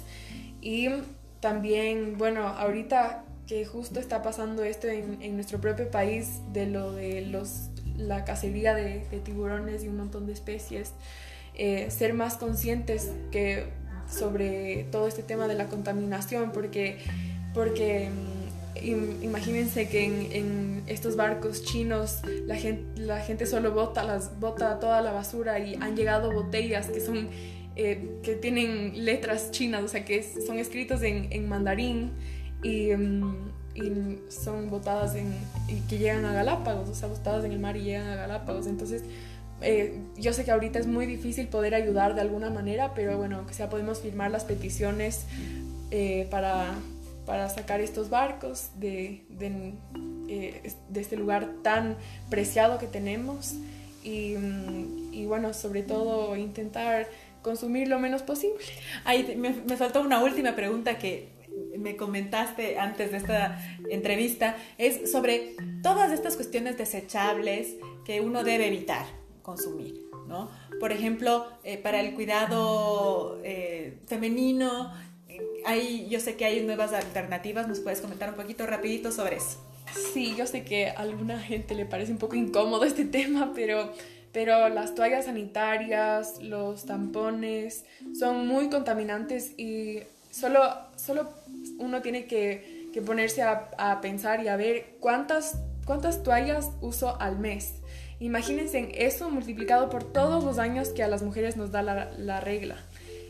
Y 0.61 0.89
también 1.41 2.19
bueno 2.19 2.47
ahorita 2.47 3.25
que 3.47 3.65
justo 3.65 3.99
está 3.99 4.23
pasando 4.23 4.63
esto 4.63 4.89
en, 4.89 5.35
nuestro 5.35 5.61
propio 5.61 5.91
país 5.91 6.41
de 6.53 6.67
lo 6.67 6.93
de 6.93 7.23
los 7.23 7.71
la 7.97 8.25
cacería 8.25 8.75
de, 8.75 9.01
tiburones 9.25 9.85
y 9.85 9.89
un 9.89 9.97
montón 9.97 10.27
de 10.27 10.33
especies 10.33 10.93
eh, 11.55 11.91
ser 11.91 12.15
más 12.15 12.37
conscientes 12.37 13.11
que 13.31 13.67
sobre 14.11 14.87
todo 14.91 15.07
este 15.07 15.23
tema 15.23 15.47
de 15.47 15.55
la 15.55 15.67
contaminación 15.67 16.53
porque 16.53 16.99
porque 17.55 18.11
mm, 18.11 19.23
imagínense 19.23 19.89
que 19.89 20.05
en, 20.05 20.83
estos 20.87 21.15
barcos 21.17 21.65
chinos 21.65 22.21
la 22.47 22.57
gente, 22.57 23.01
la 23.01 23.21
gente 23.21 23.47
solo 23.47 23.73
bota, 23.73 24.03
las, 24.03 24.41
bota 24.41 24.81
toda 24.81 25.03
la 25.03 25.13
basura 25.13 25.59
y 25.61 25.77
han 25.77 25.97
llegado 25.97 26.33
botellas 26.33 26.89
que 26.89 27.01
son 27.01 27.29
eh, 27.77 28.19
que 28.23 28.35
tienen 28.35 29.05
letras 29.05 29.53
chinas, 29.53 29.85
o 29.85 29.89
sea 29.89 30.05
que 30.05 30.23
son 30.23 30.59
escritos 30.59 31.03
en, 31.03 31.49
mandarín 31.49 32.11
y, 32.63 32.95
mm, 32.95 33.53
y, 33.75 34.19
son 34.29 34.69
botadas 34.69 35.15
en, 35.15 35.33
que 35.89 35.99
llegan 35.99 36.25
a 36.25 36.33
Galápagos, 36.33 36.89
o 36.89 36.95
sea, 36.95 37.09
botadas 37.09 37.45
en 37.45 37.53
el 37.53 37.61
mar 37.61 37.77
y 37.77 37.85
llegan 37.85 38.09
a 38.09 38.17
Galápagos. 38.17 38.67
Entonces, 38.67 39.05
eh, 39.63 39.99
yo 40.17 40.33
sé 40.33 40.45
que 40.45 40.51
ahorita 40.51 40.79
es 40.79 40.87
muy 40.87 41.07
difícil 41.07 41.49
poder 41.49 41.75
ayudar 41.75 42.15
de 42.15 42.21
alguna 42.21 42.51
manera, 42.51 42.95
pero 42.95 43.19
bueno, 43.19 43.39
aunque 43.39 43.55
sea 43.55 43.69
podemos 43.69 44.01
firmar 44.01 44.31
las 44.31 44.45
peticiones 44.45 45.27
eh, 45.91 46.27
para 46.31 46.75
para 47.27 47.49
sacar 47.49 47.81
estos 47.81 48.11
barcos 48.11 48.71
de, 48.75 49.23
de, 49.29 49.75
eh, 50.29 50.73
de, 50.89 51.01
este 51.01 51.17
lugar 51.17 51.49
tan 51.63 51.97
preciado 52.29 52.79
que 52.79 52.89
tenemos. 52.89 53.55
Y, 54.03 54.35
mm, 54.37 55.15
y, 55.15 55.27
bueno, 55.27 55.55
sobre 55.55 55.85
todo 55.85 56.35
intentar 56.37 57.07
consumir 57.43 57.87
lo 57.87 58.01
menos 58.01 58.23
posible. 58.23 58.65
Ay, 59.05 59.37
me, 59.37 59.51
me 59.51 59.77
faltó 59.77 60.01
una 60.01 60.25
última 60.25 60.57
pregunta 60.57 60.99
que 60.99 61.29
me 61.79 61.95
comentaste 61.95 62.81
antes 62.81 63.13
de 63.13 63.19
esta 63.19 63.61
entrevista, 63.91 64.57
es 64.77 65.13
sobre 65.13 65.55
todas 65.85 66.11
estas 66.11 66.35
cuestiones 66.35 66.79
desechables 66.79 67.77
que 68.05 68.21
uno 68.21 68.43
debe 68.43 68.67
evitar 68.67 69.20
consumir, 69.43 70.09
¿no? 70.27 70.51
Por 70.79 70.93
ejemplo, 70.93 71.47
eh, 71.65 71.79
para 71.79 72.01
el 72.01 72.15
cuidado 72.15 73.39
eh, 73.43 73.99
femenino, 74.07 74.93
hay, 75.65 76.09
yo 76.09 76.21
sé 76.21 76.37
que 76.37 76.45
hay 76.45 76.63
nuevas 76.65 76.93
alternativas, 76.93 77.69
¿nos 77.69 77.81
puedes 77.81 78.01
comentar 78.01 78.31
un 78.31 78.37
poquito 78.37 78.67
rapidito 78.67 79.13
sobre 79.13 79.37
eso? 79.37 79.59
Sí, 80.13 80.35
yo 80.37 80.47
sé 80.47 80.65
que 80.65 80.89
a 80.89 81.01
alguna 81.01 81.39
gente 81.39 81.75
le 81.75 81.85
parece 81.85 82.13
un 82.13 82.19
poco 82.19 82.37
incómodo 82.37 82.85
este 82.85 83.05
tema, 83.07 83.53
pero, 83.55 83.93
pero 84.33 84.69
las 84.69 84.95
toallas 84.95 85.27
sanitarias, 85.27 86.41
los 86.43 86.87
tampones 86.87 87.85
son 88.19 88.47
muy 88.47 88.69
contaminantes 88.71 89.59
y 89.59 90.01
solo, 90.31 90.63
solo 90.97 91.29
uno 91.79 92.03
tiene 92.03 92.27
que, 92.27 92.89
que 92.93 93.03
ponerse 93.03 93.43
a, 93.43 93.71
a, 93.79 94.01
pensar 94.01 94.43
y 94.43 94.49
a 94.49 94.57
ver 94.57 94.97
cuántas, 95.01 95.59
cuántas 95.85 96.23
toallas 96.23 96.71
uso 96.81 97.21
al 97.21 97.39
mes. 97.39 97.75
Imagínense 98.21 98.93
eso 98.95 99.31
multiplicado 99.31 99.89
por 99.89 100.05
todos 100.05 100.45
los 100.45 100.59
años 100.59 100.91
que 100.91 101.03
a 101.03 101.09
las 101.09 101.23
mujeres 101.23 101.57
nos 101.57 101.73
da 101.73 101.83
la, 101.83 102.13
la 102.19 102.41
regla. 102.41 102.77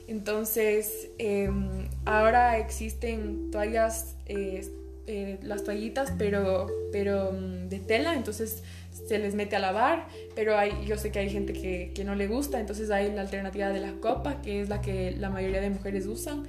Entonces, 0.09 1.09
em, 1.19 1.87
ahora 2.05 2.59
existen 2.59 3.53
toallas, 3.53 4.17
eh, 4.27 4.67
eh, 5.07 5.39
las 5.43 5.63
toallitas, 5.63 6.13
pero, 6.19 6.67
pero 6.91 7.31
mm, 7.31 7.69
de 7.69 7.79
tela, 7.79 8.15
entonces 8.15 8.65
se 9.07 9.19
les 9.21 9.37
mete 9.37 9.55
a 9.55 9.61
lavar, 9.61 10.09
pero 10.35 10.59
hay, 10.59 10.73
yo 10.85 10.99
sé 10.99 11.13
que 11.13 11.21
hay 11.21 11.31
gente 11.31 11.53
que, 11.53 11.93
que, 11.95 12.03
no 12.03 12.17
le 12.17 12.27
gusta, 12.27 12.59
entonces 12.59 12.91
hay 12.91 13.13
la 13.13 13.21
alternativa 13.21 13.69
de 13.69 13.79
la 13.79 13.93
copa, 14.01 14.43
que 14.43 14.61
es 14.61 14.69
la 14.69 14.81
que 14.81 15.13
la 15.13 15.31
mayoría 15.31 15.61
de 15.61 15.71
mujeres 15.71 16.07
usan. 16.07 16.45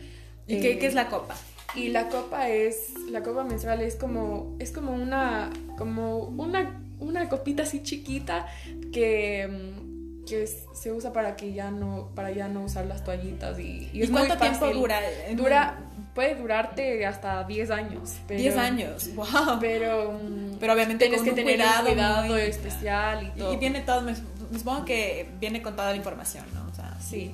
¿Y 0.47 0.59
qué, 0.59 0.79
qué, 0.79 0.87
es 0.87 0.95
la 0.95 1.07
copa? 1.09 1.35
Y 1.75 1.89
la 1.89 2.09
copa 2.09 2.49
es, 2.49 2.93
la 3.11 3.21
copa 3.21 3.43
menstrual 3.43 3.81
es 3.81 3.95
como, 3.95 4.55
es 4.57 4.71
como 4.71 4.91
una, 4.91 5.51
como 5.77 6.17
una, 6.23 6.81
una 7.01 7.27
copita 7.27 7.63
así 7.63 7.83
chiquita 7.83 8.47
que 8.93 9.47
mm, 9.47 10.25
que 10.25 10.47
se 10.47 10.91
usa 10.91 11.11
para 11.11 11.35
que 11.35 11.53
ya 11.53 11.71
no 11.71 12.09
para 12.15 12.31
ya 12.31 12.47
no 12.47 12.63
usar 12.63 12.85
las 12.85 13.03
toallitas 13.03 13.59
y, 13.59 13.89
y, 13.91 14.07
cuánto 14.07 14.37
tiempo 14.37 14.67
dura? 14.67 15.01
Dura 15.35 15.77
puede 16.13 16.35
durarte 16.35 17.05
hasta 17.05 17.43
10 17.43 17.71
años. 17.71 18.17
10 18.27 18.57
años, 18.57 19.09
wow. 19.15 19.57
Pero, 19.59 20.13
mm, 20.13 20.57
pero 20.59 20.73
obviamente 20.73 21.07
tienes 21.07 21.23
que 21.23 21.31
tener 21.31 21.55
cuidado, 21.55 21.87
un 21.87 21.93
cuidado 21.93 22.37
especial 22.37 23.27
y 23.27 23.39
todo. 23.39 23.53
Y 23.53 23.57
viene 23.57 23.81
todo, 23.81 24.01
me, 24.01 24.15
supongo 24.15 24.85
que 24.85 25.29
viene 25.39 25.61
con 25.61 25.75
toda 25.75 25.91
la 25.91 25.95
información, 25.95 26.45
¿no? 26.53 26.67
O 26.71 26.75
sea, 26.75 26.95
sí. 26.99 27.33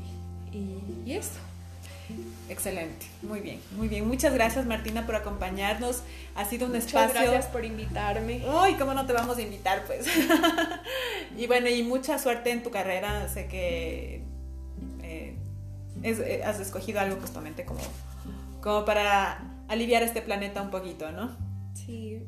Y, 0.51 0.77
y 1.05 1.13
eso. 1.13 1.39
Excelente, 2.49 3.05
muy 3.23 3.41
bien, 3.41 3.59
muy 3.71 3.89
bien. 3.89 4.07
Muchas 4.07 4.33
gracias 4.33 4.65
Martina 4.65 5.05
por 5.05 5.15
acompañarnos. 5.15 6.03
Ha 6.35 6.45
sido 6.45 6.67
un 6.67 6.75
espacio. 6.75 7.07
Muchas 7.07 7.23
gracias 7.23 7.45
por 7.47 7.65
invitarme. 7.65 8.41
Uy, 8.47 8.75
¿cómo 8.75 8.93
no 8.93 9.05
te 9.05 9.13
vamos 9.13 9.37
a 9.37 9.41
invitar, 9.41 9.83
pues? 9.85 10.07
y 11.37 11.47
bueno, 11.47 11.67
y 11.67 11.83
mucha 11.83 12.17
suerte 12.19 12.51
en 12.51 12.63
tu 12.63 12.71
carrera. 12.71 13.27
Sé 13.27 13.47
que 13.47 14.23
eh, 15.03 15.35
eh, 16.03 16.41
has 16.45 16.59
escogido 16.59 17.01
algo 17.01 17.19
justamente 17.19 17.65
como, 17.65 17.81
como 18.61 18.85
para 18.85 19.39
aliviar 19.67 20.03
este 20.03 20.21
planeta 20.21 20.61
un 20.61 20.69
poquito, 20.69 21.11
¿no? 21.11 21.35
Sí. 21.73 22.23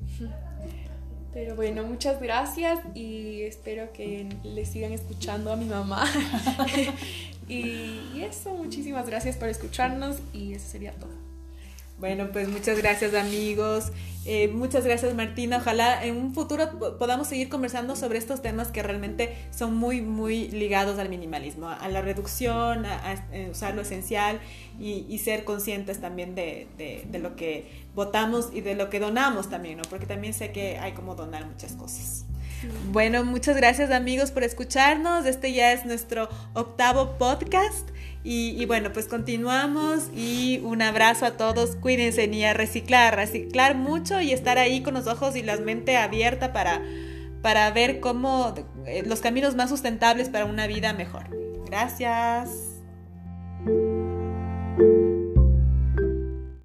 Pero 1.31 1.55
bueno, 1.55 1.83
muchas 1.83 2.19
gracias 2.19 2.79
y 2.95 3.43
espero 3.43 3.93
que 3.93 4.27
le 4.43 4.65
sigan 4.65 4.91
escuchando 4.91 5.53
a 5.53 5.55
mi 5.55 5.65
mamá. 5.65 6.05
y, 7.49 8.21
eso, 8.21 8.53
muchísimas 8.53 9.07
gracias 9.07 9.35
por 9.35 9.49
escucharnos 9.49 10.17
y 10.33 10.53
eso 10.53 10.69
sería 10.69 10.91
todo. 10.93 11.29
Bueno, 11.99 12.29
pues 12.31 12.47
muchas 12.47 12.77
gracias 12.77 13.13
amigos. 13.13 13.91
Eh, 14.25 14.47
muchas 14.47 14.85
gracias 14.85 15.13
Martina. 15.15 15.57
Ojalá 15.57 16.05
en 16.05 16.15
un 16.15 16.33
futuro 16.33 16.97
podamos 16.97 17.27
seguir 17.27 17.49
conversando 17.49 17.97
sobre 17.97 18.19
estos 18.19 18.41
temas 18.41 18.69
que 18.69 18.81
realmente 18.81 19.35
son 19.51 19.75
muy, 19.75 20.01
muy 20.01 20.47
ligados 20.49 20.97
al 20.97 21.09
minimalismo, 21.09 21.67
a 21.67 21.89
la 21.89 22.01
reducción, 22.01 22.85
a, 22.85 23.15
usar 23.51 23.75
lo 23.75 23.81
esencial 23.81 24.39
y, 24.79 25.17
ser 25.17 25.43
conscientes 25.43 25.99
también 25.99 26.35
de, 26.35 26.67
de, 26.77 27.19
lo 27.19 27.35
que 27.35 27.65
votamos 27.95 28.49
y 28.53 28.61
de 28.61 28.75
lo 28.75 28.89
que 28.89 29.01
donamos 29.01 29.49
también, 29.49 29.77
¿no? 29.77 29.83
Porque 29.89 30.05
también 30.05 30.33
sé 30.33 30.53
que 30.53 30.77
hay 30.77 30.93
como 30.93 31.15
donar 31.15 31.45
muchas 31.45 31.73
cosas. 31.73 32.23
Bueno, 32.91 33.23
muchas 33.23 33.55
gracias 33.55 33.91
amigos 33.91 34.31
por 34.31 34.43
escucharnos. 34.43 35.25
Este 35.25 35.53
ya 35.53 35.71
es 35.71 35.85
nuestro 35.85 36.29
octavo 36.53 37.17
podcast. 37.17 37.89
Y, 38.21 38.65
bueno, 38.65 38.91
pues 38.91 39.07
continuamos 39.07 40.09
y 40.13 40.59
un 40.63 40.81
abrazo 40.81 41.25
a 41.25 41.37
todos. 41.37 41.77
Cuídense 41.77 42.27
ni 42.27 42.43
a 42.43 42.53
reciclar, 42.53 43.15
reciclar 43.15 43.75
mucho 43.75 44.19
y 44.19 44.33
estar 44.33 44.57
ahí 44.57 44.83
con 44.83 44.93
los 44.93 45.07
ojos 45.07 45.35
y 45.37 45.41
la 45.41 45.55
mente 45.57 45.95
abierta 45.95 46.51
para, 46.51 46.81
para 47.41 47.71
ver 47.71 48.01
cómo 48.01 48.53
eh, 48.85 49.03
los 49.05 49.21
caminos 49.21 49.55
más 49.55 49.69
sustentables 49.69 50.27
para 50.29 50.45
una 50.45 50.67
vida 50.67 50.91
mejor. 50.91 51.29
Gracias. 51.65 52.68